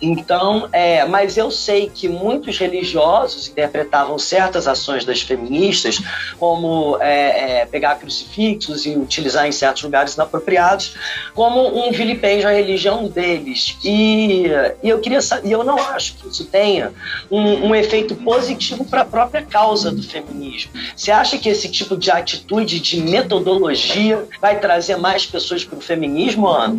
[0.00, 6.00] Então, é, mas eu sei que muitos religiosos interpretavam certas ações das feministas
[6.38, 10.94] como é, é, pegar crucifixos e utilizar em certos lugares inapropriados
[11.34, 13.76] como um vilipêndio à religião deles.
[13.84, 14.44] E,
[14.82, 16.92] e eu queria e eu não acho que isso tenha
[17.30, 20.72] um, um efeito positivo para a própria causa do feminismo.
[20.96, 25.80] Você acha que esse tipo de atitude, de metodologia, vai trazer mais pessoas para o
[25.80, 26.78] feminismo, Ana?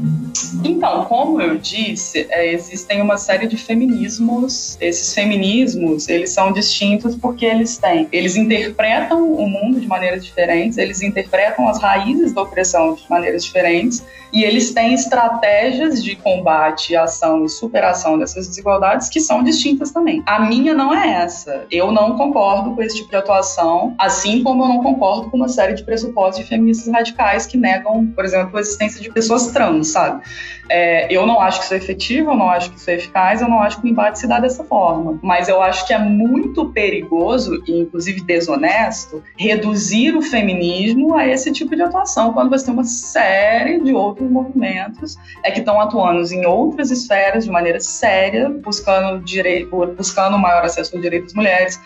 [0.63, 4.77] Então, como eu disse, é, existem uma série de feminismos.
[4.79, 10.77] Esses feminismos, eles são distintos porque eles têm, eles interpretam o mundo de maneiras diferentes,
[10.77, 14.03] eles interpretam as raízes da opressão de maneiras diferentes
[14.33, 20.23] e eles têm estratégias de combate, ação e superação dessas desigualdades que são distintas também.
[20.25, 21.65] A minha não é essa.
[21.69, 25.49] Eu não concordo com esse tipo de atuação, assim como eu não concordo com uma
[25.49, 29.89] série de pressupostos de feministas radicais que negam, por exemplo, a existência de pessoas trans,
[29.89, 30.21] sabe?
[30.69, 33.41] É, eu não acho que isso é efetivo, eu não acho que isso é eficaz,
[33.41, 35.19] eu não acho que o embate se dá dessa forma.
[35.21, 41.51] Mas eu acho que é muito perigoso e, inclusive, desonesto reduzir o feminismo a esse
[41.51, 46.21] tipo de atuação, quando você tem uma série de outros movimentos é que estão atuando
[46.33, 51.79] em outras esferas de maneira séria, buscando, direito, buscando maior acesso ao direito das mulheres,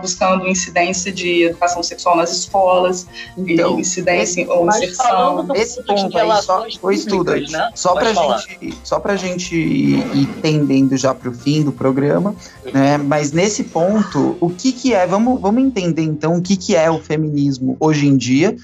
[0.00, 3.06] buscando incidência de educação sexual nas escolas,
[3.36, 5.48] então, incidência ou inserção.
[5.54, 7.70] Esse ponto aí, só, o estudo, né?
[7.74, 12.34] só para gente, só pra gente ir tendendo já para o fim do programa,
[12.72, 12.98] né?
[12.98, 15.06] Mas nesse ponto, o que que é?
[15.06, 18.56] Vamos, vamos entender então o que que é o feminismo hoje em dia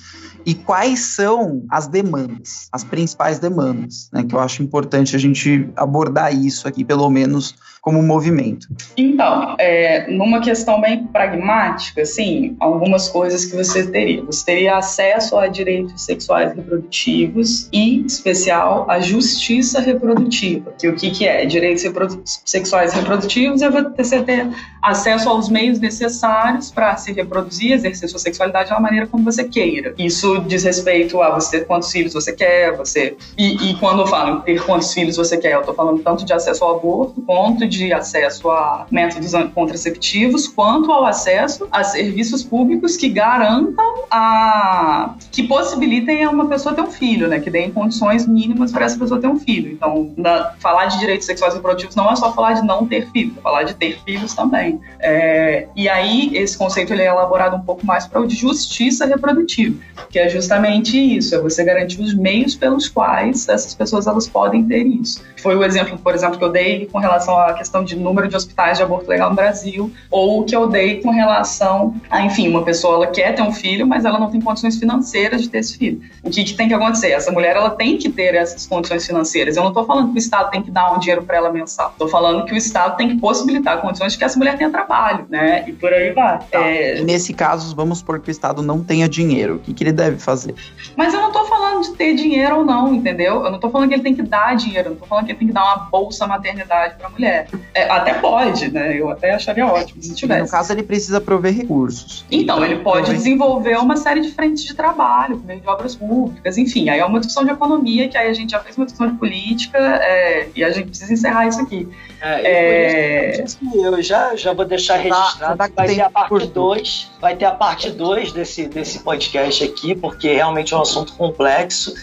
[0.47, 4.23] e quais são as demandas, as principais demandas, né?
[4.25, 7.55] Que eu acho importante a gente abordar isso aqui, pelo menos
[7.85, 8.67] como movimento?
[8.97, 14.25] Então, é, numa questão bem pragmática, assim, algumas coisas que você teria.
[14.25, 20.73] Você teria acesso a direitos sexuais reprodutivos e, em especial, a justiça reprodutiva.
[20.79, 21.45] Que o que, que é?
[21.45, 24.49] Direitos reprodu sexuais reprodutivos é você ter
[24.83, 29.95] acesso aos meios necessários para se reproduzir, exercer sua sexualidade da maneira como você queira.
[29.99, 33.15] Isso diz respeito a você quantos filhos você quer, você.
[33.37, 36.33] E, e quando eu falo ter quantos filhos você quer, eu estou falando tanto de
[36.33, 42.43] acesso ao aborto quanto de de acesso a métodos contraceptivos, quanto ao acesso a serviços
[42.43, 47.41] públicos que garantam a que possibilitem a uma pessoa ter um filho, né?
[47.41, 49.73] Que deem condições mínimas para essa pessoa ter um filho.
[49.73, 53.11] Então, na, falar de direitos sexuais e reprodutivos não é só falar de não ter
[53.11, 54.81] filhos, é falar de ter filhos também.
[55.01, 59.07] É, e aí esse conceito ele é elaborado um pouco mais para o de justiça
[59.07, 59.77] reprodutiva,
[60.11, 64.65] que é justamente isso, é você garantir os meios pelos quais essas pessoas elas podem
[64.65, 65.23] ter isso.
[65.43, 68.37] Foi o exemplo, por exemplo, que eu dei com relação à questão de número de
[68.37, 72.49] hospitais de aborto legal no Brasil, ou o que eu dei com relação a, enfim,
[72.49, 75.59] uma pessoa ela quer ter um filho, mas ela não tem condições financeiras de ter
[75.59, 76.01] esse filho.
[76.23, 77.11] O que, que tem que acontecer?
[77.11, 79.57] Essa mulher ela tem que ter essas condições financeiras.
[79.57, 81.91] Eu não estou falando que o Estado tem que dar um dinheiro para ela mensal.
[81.91, 85.27] Estou falando que o Estado tem que possibilitar condições de que essa mulher tenha trabalho,
[85.29, 85.65] né?
[85.67, 86.39] E por aí vai.
[86.51, 86.61] Tá.
[86.61, 87.01] É...
[87.03, 89.57] Nesse caso, vamos supor que o Estado não tenha dinheiro.
[89.57, 90.55] O que, que ele deve fazer?
[90.97, 93.45] Mas eu não estou falando de ter dinheiro ou não, entendeu?
[93.45, 94.89] Eu não estou falando que ele tem que dar dinheiro.
[94.89, 97.49] Eu não estou falando que ele tem que dar uma bolsa maternidade para a mulher.
[97.73, 98.99] É, até pode, né?
[98.99, 100.43] Eu até acharia ótimo se tivesse.
[100.43, 102.25] No caso, ele precisa prover recursos.
[102.31, 103.17] Então, ele pode prover...
[103.17, 106.89] desenvolver uma série de frentes de trabalho, por meio de obras públicas, enfim.
[106.89, 109.19] Aí é uma discussão de economia, que aí a gente já fez uma discussão de
[109.19, 111.89] política, é, e a gente precisa encerrar isso aqui.
[112.21, 113.45] É, é...
[113.75, 117.51] eu já, já vou deixar registrado tá, vai ter a parte 2, vai ter a
[117.51, 121.95] parte 2 desse, desse podcast aqui, porque realmente é um assunto complexo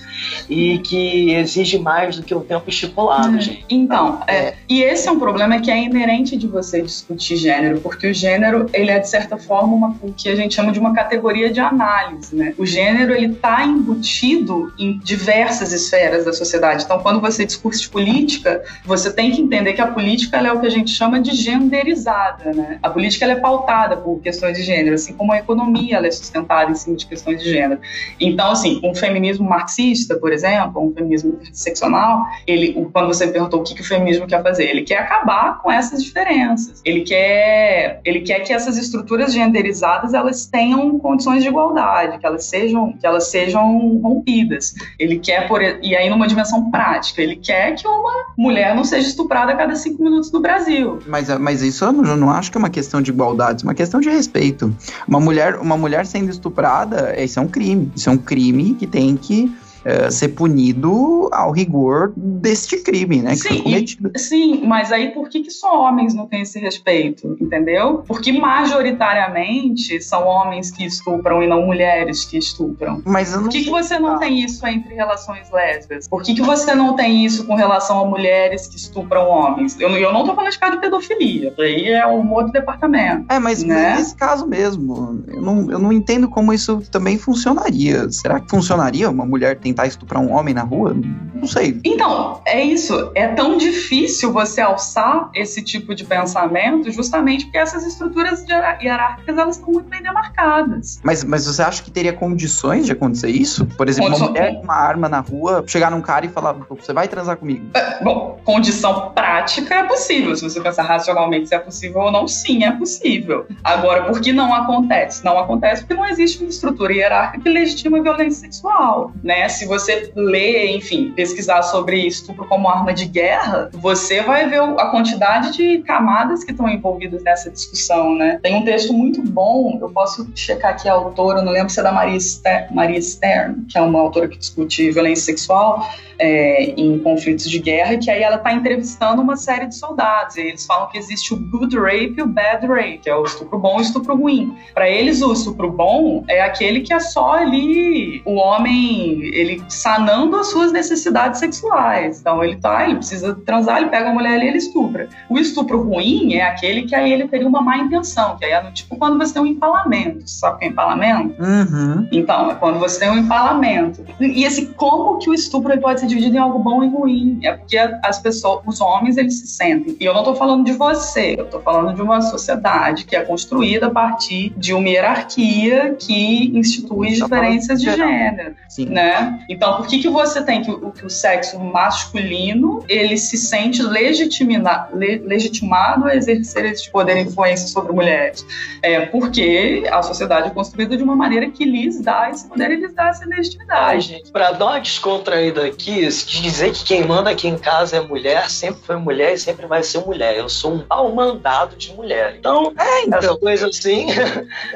[0.49, 3.41] e que exige mais do que o tempo estipulado, é.
[3.41, 3.65] gente.
[3.69, 5.30] Então, é, e esse é um problema
[5.61, 9.75] que é inerente de você discutir gênero, porque o gênero, ele é de certa forma
[9.75, 12.53] uma, o que a gente chama de uma categoria de análise, né?
[12.57, 16.84] O gênero, ele está embutido em diversas esferas da sociedade.
[16.84, 20.67] Então, quando você discute política, você tem que entender que a política é o que
[20.67, 22.79] a gente chama de genderizada, né?
[22.82, 26.75] A política é pautada por questões de gênero, assim como a economia é sustentada em
[26.75, 27.79] cima de questões de gênero.
[28.19, 33.63] Então, assim, um feminismo marxista, por exemplo, um feminismo interseccional, ele, quando você perguntou o
[33.63, 35.20] que, que o feminismo quer fazer, ele quer acabar
[35.61, 36.82] com essas diferenças.
[36.84, 42.45] Ele quer, ele quer que essas estruturas genderizadas elas tenham condições de igualdade, que elas
[42.45, 44.74] sejam, que elas sejam rompidas.
[44.99, 49.07] Ele quer, por, e aí numa dimensão prática, ele quer que uma mulher não seja
[49.07, 50.99] estuprada a cada cinco minutos no Brasil.
[51.07, 53.67] Mas, mas isso eu não, eu não acho que é uma questão de igualdade, é
[53.67, 54.76] uma questão de respeito.
[55.07, 57.91] Uma mulher, uma mulher sendo estuprada, isso é um crime.
[57.95, 59.51] Isso é um crime que tem que
[59.86, 63.36] uh, ser punido ao rigor deste crime, né?
[63.36, 68.03] Sim, e, sim, mas aí por que, que só homens não têm esse respeito, entendeu?
[68.07, 73.01] Porque majoritariamente são homens que estupram e não mulheres que estupram.
[73.05, 76.07] Mas por que, que você não tem isso entre relações lésbicas?
[76.07, 79.79] Por que, que você não tem isso com relação a mulheres que estupram homens?
[79.79, 83.25] Eu, eu não tô falando de caso de pedofilia, aí é um outro departamento.
[83.29, 83.95] É, mas, né?
[83.95, 88.09] nesse caso mesmo, eu não, eu não entendo como isso também funcionaria.
[88.11, 90.95] Será que funcionaria uma mulher ter tentar estuprar um homem na rua?
[91.34, 91.80] Não sei.
[91.84, 93.11] Então, é isso.
[93.15, 99.55] É tão difícil você alçar esse tipo de pensamento justamente porque essas estruturas hierárquicas elas
[99.55, 100.99] estão muito bem demarcadas.
[101.03, 103.65] Mas, mas você acha que teria condições de acontecer isso?
[103.65, 104.28] Por exemplo, Condição...
[104.28, 107.38] uma mulher com uma arma na rua, chegar num cara e falar, você vai transar
[107.38, 107.65] comigo?
[107.74, 110.36] É, bom, condição prática é possível.
[110.36, 113.47] Se você pensar racionalmente se é possível ou não, sim, é possível.
[113.63, 115.24] Agora, por que não acontece?
[115.24, 119.43] Não acontece porque não existe uma estrutura hierárquica que legitima a violência sexual, né?
[119.62, 124.88] Se você ler, enfim, pesquisar sobre estupro como arma de guerra, você vai ver a
[124.88, 128.39] quantidade de camadas que estão envolvidas nessa discussão, né?
[128.41, 131.84] Tem um texto muito bom, eu posso checar aqui a autora, não lembro se é
[131.84, 135.88] da Maria, Ster Maria Stern, que é uma autora que discute violência sexual,
[136.22, 140.38] é, em conflitos de guerra, que aí ela está entrevistando uma série de soldados.
[140.38, 143.24] E eles falam que existe o good rape e o bad rape, que é o
[143.24, 144.55] estupro bom e o estupro ruim.
[144.74, 150.38] Para eles, o estupro bom é aquele que é só ali o homem, ele sanando
[150.38, 152.19] as suas necessidades sexuais.
[152.22, 155.09] Então ele tá, ele precisa transar, ele pega a mulher ali e ele estupra.
[155.28, 158.72] O estupro ruim é aquele que aí ele teria uma má intenção, que aí é
[158.72, 160.30] tipo quando você tem um empalamento.
[160.30, 161.41] Sabe o que é empalamento?
[161.41, 162.07] Uhum.
[162.11, 164.05] Então, é quando você tem um empalamento.
[164.19, 167.39] E esse como que o estupro pode ser dividido em algo bom e ruim.
[167.43, 169.95] É porque as pessoas, os homens, eles se sentem.
[169.99, 173.22] E eu não estou falando de você, eu estou falando de uma sociedade que é
[173.22, 178.86] construída a partir de uma hierarquia que institui tá diferenças de gênero, Sim.
[178.86, 179.39] né?
[179.49, 184.88] Então, por que que você tem que, que o sexo masculino ele se sente legitimina,
[184.93, 188.45] le, legitimado a exercer esse poder e influência sobre mulheres?
[188.82, 192.76] É porque a sociedade é construída de uma maneira que lhes dá esse poder e
[192.76, 194.24] lhes dá essa legitimidade.
[194.32, 198.49] Para dar uma descontraída aqui, de dizer que quem manda aqui em casa é mulher,
[198.49, 200.37] sempre foi mulher e sempre vai ser mulher.
[200.37, 202.35] Eu sou um pau mandado de mulher.
[202.37, 204.07] Então, é, então essa coisa assim.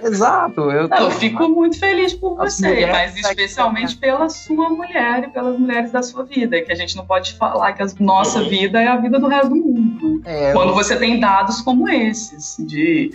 [0.03, 0.71] Exato.
[0.71, 0.95] Eu, tô...
[0.95, 6.03] eu, fico muito feliz por você, mas especialmente pela sua mulher e pelas mulheres da
[6.03, 6.61] sua vida.
[6.61, 8.49] Que a gente não pode falar que a nossa uhum.
[8.49, 10.21] vida é a vida do resto do mundo.
[10.26, 10.76] É, Quando eu...
[10.76, 12.55] você tem dados como esses.
[12.59, 13.11] De,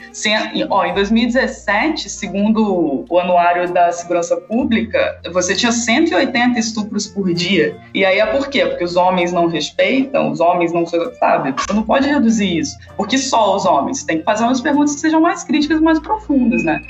[0.68, 7.76] ó, em 2017, segundo o Anuário da Segurança Pública, você tinha 180 estupros por dia.
[7.94, 8.66] E aí é por quê?
[8.66, 10.86] Porque os homens não respeitam, os homens não.
[10.86, 11.52] Sabe?
[11.52, 12.76] Você não pode reduzir isso.
[12.96, 14.04] Porque só os homens?
[14.04, 16.82] Tem que fazer umas perguntas que sejam mais críticas e mais profundas, né?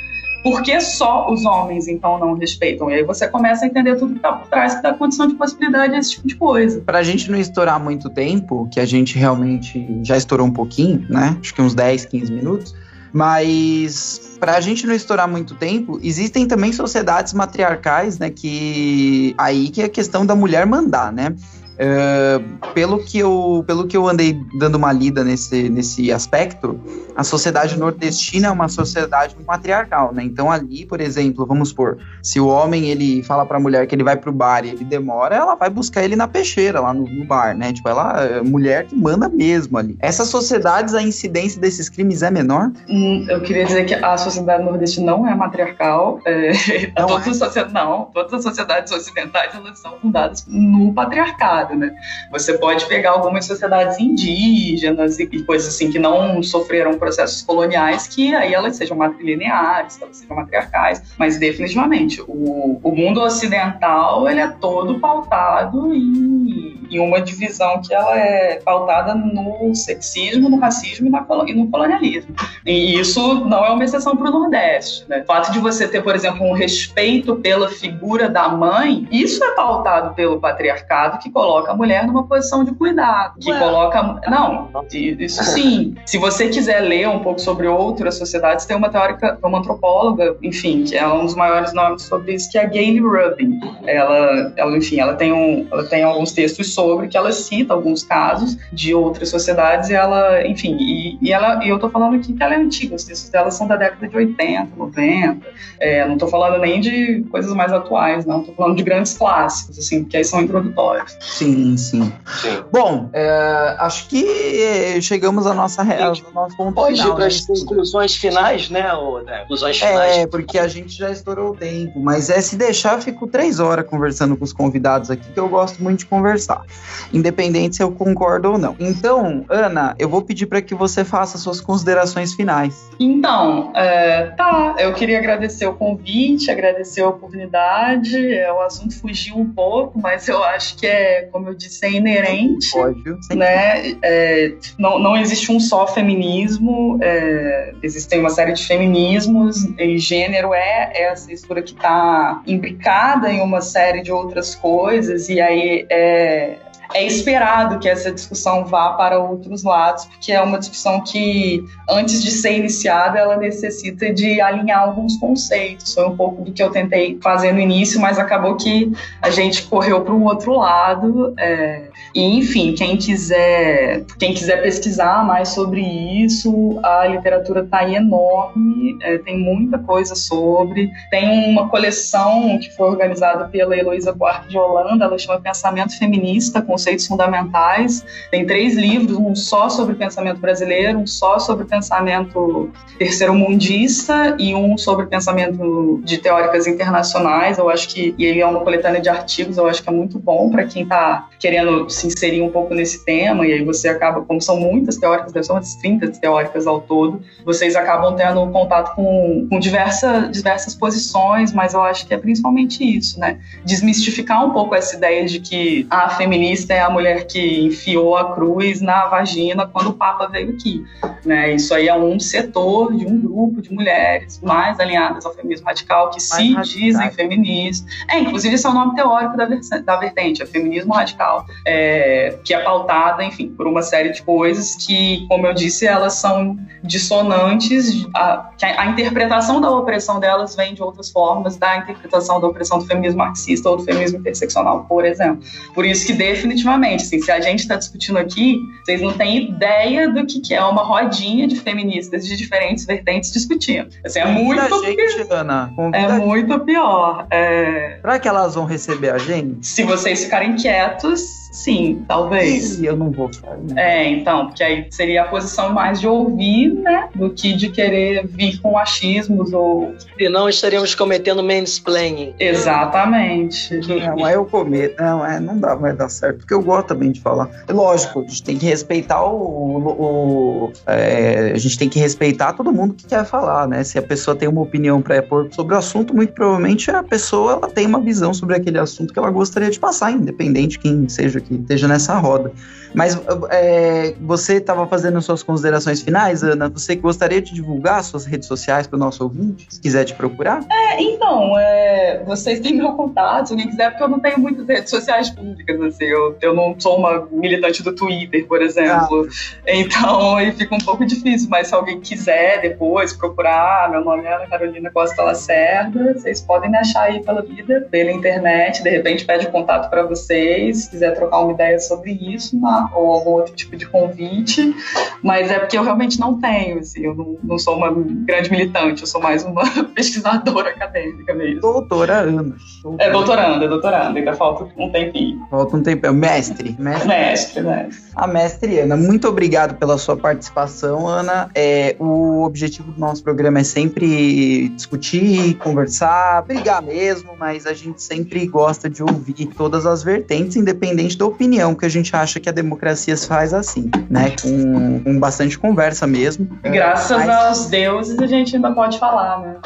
[0.42, 2.90] Por que só os homens, então, não respeitam?
[2.90, 5.34] E aí você começa a entender tudo que está por trás, que dá condição de
[5.34, 6.80] possibilidade esse tipo de coisa.
[6.80, 11.04] Para a gente não estourar muito tempo, que a gente realmente já estourou um pouquinho,
[11.10, 11.36] né?
[11.40, 12.74] Acho que uns 10, 15 minutos.
[13.12, 18.30] Mas para a gente não estourar muito tempo, existem também sociedades matriarcais, né?
[18.30, 21.34] Que aí que é a questão da mulher mandar, né?
[21.80, 26.78] Uh, pelo, que eu, pelo que eu andei dando uma lida nesse, nesse aspecto,
[27.16, 30.22] a sociedade nordestina é uma sociedade matriarcal, né?
[30.22, 33.94] Então ali, por exemplo, vamos supor, se o homem ele fala para a mulher que
[33.94, 37.04] ele vai pro bar e ele demora, ela vai buscar ele na peixeira, lá no,
[37.04, 37.72] no, bar, né?
[37.72, 39.96] Tipo, ela é mulher que manda mesmo ali.
[40.00, 42.70] Essas sociedades, a incidência desses crimes é menor?
[42.90, 46.20] Hum, eu queria dizer que a sociedade nordestina não é matriarcal.
[46.26, 46.52] É,
[46.98, 47.60] não, todas é?
[47.60, 51.94] As não, todas as sociedades ocidentais elas são fundadas no patriarcado né?
[52.30, 58.34] Você pode pegar algumas sociedades indígenas e, coisas assim que não sofreram processos coloniais, que
[58.34, 64.48] aí elas sejam matrilineares, elas sejam matriarcais, mas definitivamente o, o mundo ocidental ele é
[64.48, 71.10] todo pautado em em uma divisão que ela é pautada no sexismo, no racismo e,
[71.10, 72.34] na, e no colonialismo.
[72.66, 75.08] E isso não é uma exceção para o Nordeste.
[75.08, 75.20] Né?
[75.20, 79.54] O fato de você ter, por exemplo, um respeito pela figura da mãe, isso é
[79.54, 83.58] pautado pelo patriarcado que coloca a mulher numa posição de cuidado, que Ué.
[83.58, 84.20] coloca...
[84.28, 85.94] Não, isso sim.
[86.06, 90.84] Se você quiser ler um pouco sobre outras sociedades, tem uma teórica, uma antropóloga, enfim,
[90.84, 93.58] que é um dos maiores nomes sobre isso, que é a Gayle Rubin.
[93.86, 98.02] Ela, ela enfim, ela tem, um, ela tem alguns textos sobre que ela cita alguns
[98.02, 102.32] casos de outras sociedades e ela, enfim, e, e ela, e eu tô falando aqui
[102.32, 105.46] que ela é antiga, os textos dela são da década de 80, 90,
[105.78, 109.78] é, não tô falando nem de coisas mais atuais, não, tô falando de grandes clássicos,
[109.78, 111.16] assim, que aí são introdutórios.
[111.40, 112.12] Sim, sim.
[112.26, 112.64] sim.
[112.70, 117.16] Bom, é, acho que chegamos à nossa real, nosso ponto Pode final.
[117.16, 120.16] Pode ir para as conclusões finais, né, ou, né, conclusões é, finais.
[120.18, 123.58] É, porque a gente já estourou o tempo, mas é se deixar, eu fico três
[123.58, 126.62] horas conversando com os convidados aqui, que eu gosto muito de conversar,
[127.10, 128.76] independente se eu concordo ou não.
[128.78, 132.90] Então, Ana, eu vou pedir para que você faça suas considerações finais.
[133.00, 138.34] Então, é, tá, eu queria agradecer o convite, agradecer a oportunidade.
[138.34, 141.92] É, o assunto fugiu um pouco, mas eu acho que é, como eu disse, é
[141.92, 142.70] inerente.
[142.70, 143.02] Pode,
[143.34, 143.96] né?
[144.02, 150.52] É, não, não existe um só feminismo, é, existem uma série de feminismos, e gênero
[150.54, 156.58] é essa estrutura que está imbricada em uma série de outras coisas, e aí é,
[156.94, 162.22] é esperado que essa discussão vá para outros lados, porque é uma discussão que, antes
[162.22, 165.94] de ser iniciada, ela necessita de alinhar alguns conceitos.
[165.94, 168.92] Foi um pouco do que eu tentei fazer no início, mas acabou que
[169.22, 171.34] a gente correu para um outro lado.
[171.38, 177.94] É, e, enfim, quem quiser, quem quiser pesquisar mais sobre isso, a literatura está aí
[177.94, 180.90] enorme, é, tem muita coisa sobre.
[181.10, 186.62] Tem uma coleção que foi organizada pela Heloísa Buarque de Holanda, ela chama Pensamento Feminista,
[186.80, 188.04] Conceitos Fundamentais.
[188.30, 194.78] Tem três livros, um só sobre pensamento brasileiro, um só sobre pensamento terceiro-mundista e um
[194.78, 197.58] sobre pensamento de teóricas internacionais.
[197.58, 200.18] Eu acho que, e ele é uma coletânea de artigos, eu acho que é muito
[200.18, 204.22] bom para quem está querendo se inserir um pouco nesse tema, e aí você acaba,
[204.22, 209.46] como são muitas teóricas, ser umas 30 teóricas ao todo, vocês acabam tendo contato com,
[209.48, 213.38] com diversas, posições, mas eu acho que é principalmente isso, né?
[213.64, 218.32] Desmistificar um pouco essa ideia de que a feminista é a mulher que enfiou a
[218.34, 220.84] cruz na vagina quando o Papa veio aqui,
[221.24, 221.54] né?
[221.54, 226.10] Isso aí é um setor de um grupo de mulheres mais alinhadas ao feminismo radical
[226.10, 226.62] que mais se radical.
[226.62, 227.86] dizem feministas.
[228.08, 229.46] É, inclusive esse é o nome teórico da,
[229.84, 231.44] da vertente, é feminismo radical.
[231.66, 236.14] É, que é pautada, enfim, por uma série de coisas que, como eu disse, elas
[236.14, 242.46] são dissonantes, a, a, interpretação da opressão delas vem de outras formas da interpretação da
[242.46, 245.42] opressão do feminismo marxista ou do feminismo interseccional, por exemplo.
[245.74, 250.10] Por isso que, definitivamente, assim, se a gente está discutindo aqui, vocês não têm ideia
[250.10, 253.88] do que, que é uma rodinha de feministas de diferentes vertentes discutindo.
[254.04, 255.32] Assim, é muito gente, pior.
[255.32, 257.26] Ana, é muito pior.
[257.30, 257.98] É...
[258.00, 259.66] Será que elas vão receber a gente?
[259.66, 262.78] Se vocês ficarem quietos, Sim, talvez.
[262.80, 263.58] E eu não vou falar.
[263.76, 267.08] É, então, porque aí seria a posição mais de ouvir, né?
[267.14, 269.94] Do que de querer vir com achismos ou.
[270.18, 272.34] E não estaríamos cometendo mansplaining.
[272.38, 273.80] Exatamente.
[273.86, 275.00] Não, aí eu cometo.
[275.02, 276.38] Não, é, não dá, vai dar certo.
[276.38, 277.50] Porque eu gosto também de falar.
[277.66, 279.36] É lógico, a gente tem que respeitar o.
[279.36, 283.82] o, o é, a gente tem que respeitar todo mundo que quer falar, né?
[283.82, 287.52] Se a pessoa tem uma opinião para pôr sobre o assunto, muito provavelmente a pessoa
[287.52, 291.08] ela tem uma visão sobre aquele assunto que ela gostaria de passar, independente de quem
[291.08, 292.52] seja que esteja nessa roda.
[292.94, 296.68] Mas é, você estava fazendo suas considerações finais, Ana?
[296.68, 300.60] Você gostaria de divulgar suas redes sociais para o nosso ouvinte, se quiser te procurar?
[300.70, 304.66] É, então, é, vocês têm meu contato, se alguém quiser, porque eu não tenho muitas
[304.66, 309.62] redes sociais públicas, assim, eu, eu não sou uma militante do Twitter, por exemplo, ah.
[309.66, 314.34] então aí fica um pouco difícil, mas se alguém quiser depois procurar, meu nome é
[314.34, 319.24] Ana Carolina Costa Lacerda, vocês podem me achar aí pela vida, pela internet, de repente
[319.24, 322.56] pede contato para vocês, se quiser trocar uma ideia sobre isso,
[322.94, 324.74] ou algum outro tipo de convite,
[325.22, 329.02] mas é porque eu realmente não tenho, assim, eu não, não sou uma grande militante,
[329.02, 329.62] eu sou mais uma
[329.94, 331.60] pesquisadora acadêmica mesmo.
[331.60, 332.56] Doutora Ana.
[332.98, 335.46] É doutoranda, é doutoranda, ainda falta um tempinho.
[335.50, 336.14] Falta um tempinho.
[336.14, 337.08] Mestre, mestre.
[337.08, 338.10] Mestre, mestre.
[338.14, 341.50] A mestre Ana, muito obrigado pela sua participação, Ana.
[341.54, 348.02] É, o objetivo do nosso programa é sempre discutir, conversar, brigar mesmo, mas a gente
[348.02, 352.48] sempre gosta de ouvir todas as vertentes, independente da opinião que a gente acha que
[352.48, 354.34] a democracia se faz assim, né?
[354.42, 356.48] Com, com bastante conversa mesmo.
[356.62, 357.28] Graças mas...
[357.28, 359.56] aos deuses a gente ainda pode falar, né?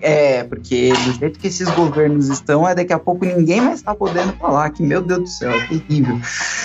[0.00, 3.94] É, porque do jeito que esses governos estão, é daqui a pouco ninguém mais está
[3.94, 6.20] podendo falar que, meu Deus do céu, é terrível.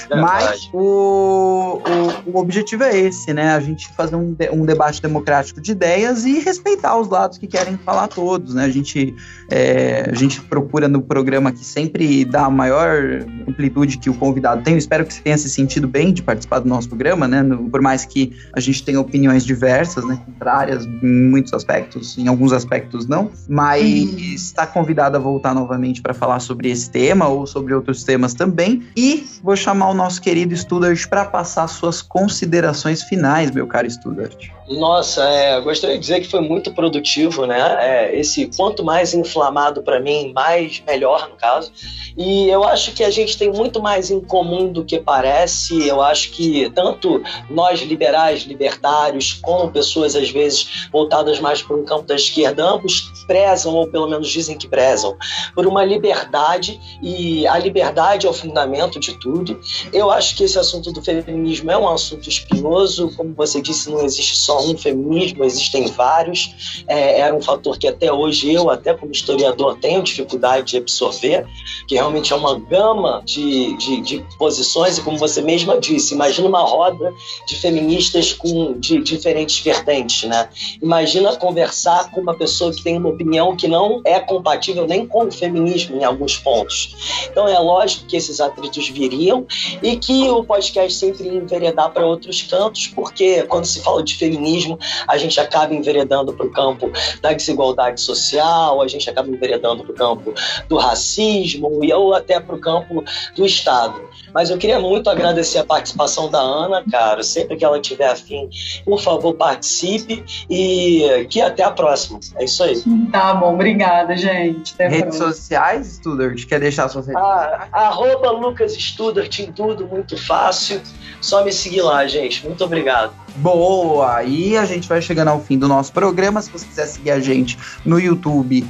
[0.09, 1.81] Mas o,
[2.25, 3.53] o, o, objetivo é esse, né?
[3.53, 7.77] A gente fazer um, um debate democrático de ideias e respeitar os lados que querem
[7.77, 8.65] falar todos, né?
[8.65, 9.15] A gente,
[9.49, 14.61] é, a gente procura no programa aqui sempre dar a maior amplitude que o convidado
[14.63, 14.73] tem.
[14.73, 17.41] Eu espero que você tenha se sentido bem de participar do nosso programa, né?
[17.41, 20.19] No, por mais que a gente tenha opiniões diversas, né?
[20.25, 23.81] Contrárias em muitos aspectos, em alguns aspectos não, mas
[24.19, 28.83] está convidado a voltar novamente para falar sobre esse tema ou sobre outros temas também.
[28.95, 34.49] E vou chamar o nosso querido Studart para passar suas considerações finais, meu caro Studart.
[34.69, 37.77] Nossa, é, gostaria de dizer que foi muito produtivo, né?
[37.79, 41.71] É, esse quanto mais inflamado para mim, mais melhor no caso.
[42.17, 45.70] E eu acho que a gente tem muito mais em comum do que parece.
[45.71, 51.83] Eu acho que tanto nós liberais, libertários, como pessoas às vezes voltadas mais para um
[51.83, 55.15] campo da esquerda, ambos prezam ou pelo menos dizem que prezam
[55.55, 59.59] por uma liberdade e a liberdade é o fundamento de tudo.
[59.93, 64.03] Eu acho que esse assunto do feminismo é um assunto espinhoso, como você disse, não
[64.03, 66.83] existe só um feminismo, existem vários.
[66.87, 71.45] É, era um fator que até hoje eu, até como historiador, tenho dificuldade de absorver,
[71.87, 76.47] que realmente é uma gama de, de, de posições, e como você mesma disse, imagina
[76.47, 77.13] uma roda
[77.47, 80.49] de feministas com de diferentes vertentes, né?
[80.81, 85.25] Imagina conversar com uma pessoa que tem uma opinião que não é compatível nem com
[85.25, 86.95] o feminismo em alguns pontos.
[87.29, 89.45] Então é lógico que esses atritos viriam
[89.81, 94.31] e que o podcast sempre enveredar para outros cantos, porque quando se fala de feminismo,
[94.31, 99.83] feminismo, a gente acaba enveredando para o campo da desigualdade social, a gente acaba enveredando
[99.83, 100.33] para o campo
[100.67, 103.03] do racismo e ou até para o campo
[103.35, 104.01] do Estado.
[104.33, 107.23] Mas eu queria muito agradecer a participação da Ana, cara.
[107.23, 108.49] Sempre que ela tiver afim,
[108.85, 112.19] por favor, participe e que até a próxima.
[112.35, 112.81] É isso aí.
[113.11, 114.73] Tá bom, obrigada, gente.
[114.73, 116.45] Até redes sociais, Studart?
[116.45, 117.67] Quer deixar suas redes ah?
[117.71, 120.81] Arroba Lucas Studart em tudo, muito fácil.
[121.19, 122.45] Só me seguir lá, gente.
[122.45, 123.13] Muito obrigado.
[123.35, 124.23] Boa!
[124.23, 126.41] E a gente vai chegando ao fim do nosso programa.
[126.41, 128.67] Se você quiser seguir a gente no YouTube,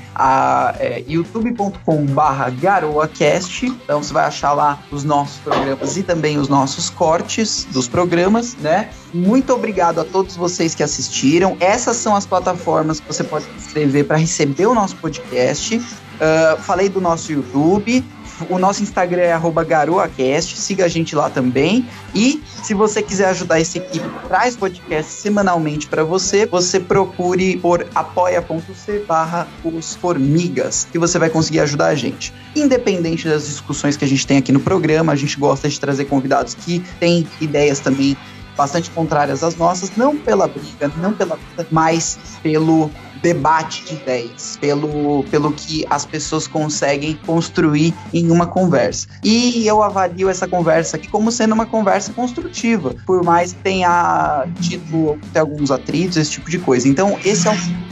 [0.80, 3.66] é, youtube.com/barra garoacast.
[3.66, 8.56] Então você vai achar lá os nossos programas e também os nossos cortes dos programas,
[8.56, 8.90] né?
[9.14, 11.58] Muito obrigado a todos vocês que assistiram.
[11.60, 15.78] Essas são as plataformas que você pode se inscrever para receber o nosso podcast.
[15.78, 18.04] Uh, falei do nosso YouTube,
[18.50, 21.88] o nosso Instagram é garoacast, siga a gente lá também.
[22.14, 27.58] E se você quiser ajudar essa equipe que traz podcast semanalmente para você, você procure
[27.58, 32.34] por apoia.c barra os formigas, que você vai conseguir ajudar a gente.
[32.56, 36.06] Independente das discussões que a gente tem aqui no programa, a gente gosta de trazer
[36.06, 38.18] convidados que têm ideias também
[38.56, 41.40] bastante contrárias às nossas, não pela briga, não pela
[41.72, 42.92] mas pelo
[43.22, 49.08] debate de ideias, pelo, pelo que as pessoas conseguem construir em uma conversa.
[49.24, 54.46] E eu avalio essa conversa aqui como sendo uma conversa construtiva, por mais que tenha
[54.60, 56.88] tido alguns atritos, esse tipo de coisa.
[56.88, 57.92] Então, esse é um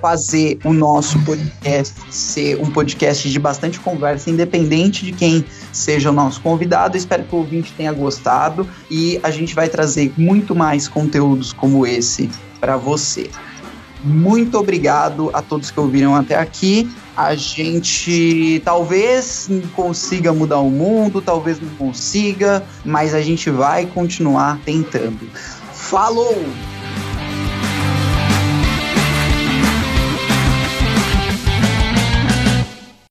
[0.00, 6.12] fazer o nosso podcast ser um podcast de bastante conversa, independente de quem seja o
[6.12, 6.96] nosso convidado.
[6.96, 11.86] Espero que o ouvinte tenha gostado e a gente vai trazer muito mais conteúdos como
[11.86, 12.30] esse
[12.60, 13.30] para você.
[14.04, 16.88] Muito obrigado a todos que ouviram até aqui.
[17.16, 24.58] A gente talvez consiga mudar o mundo, talvez não consiga, mas a gente vai continuar
[24.64, 25.26] tentando.
[25.72, 26.34] Falou!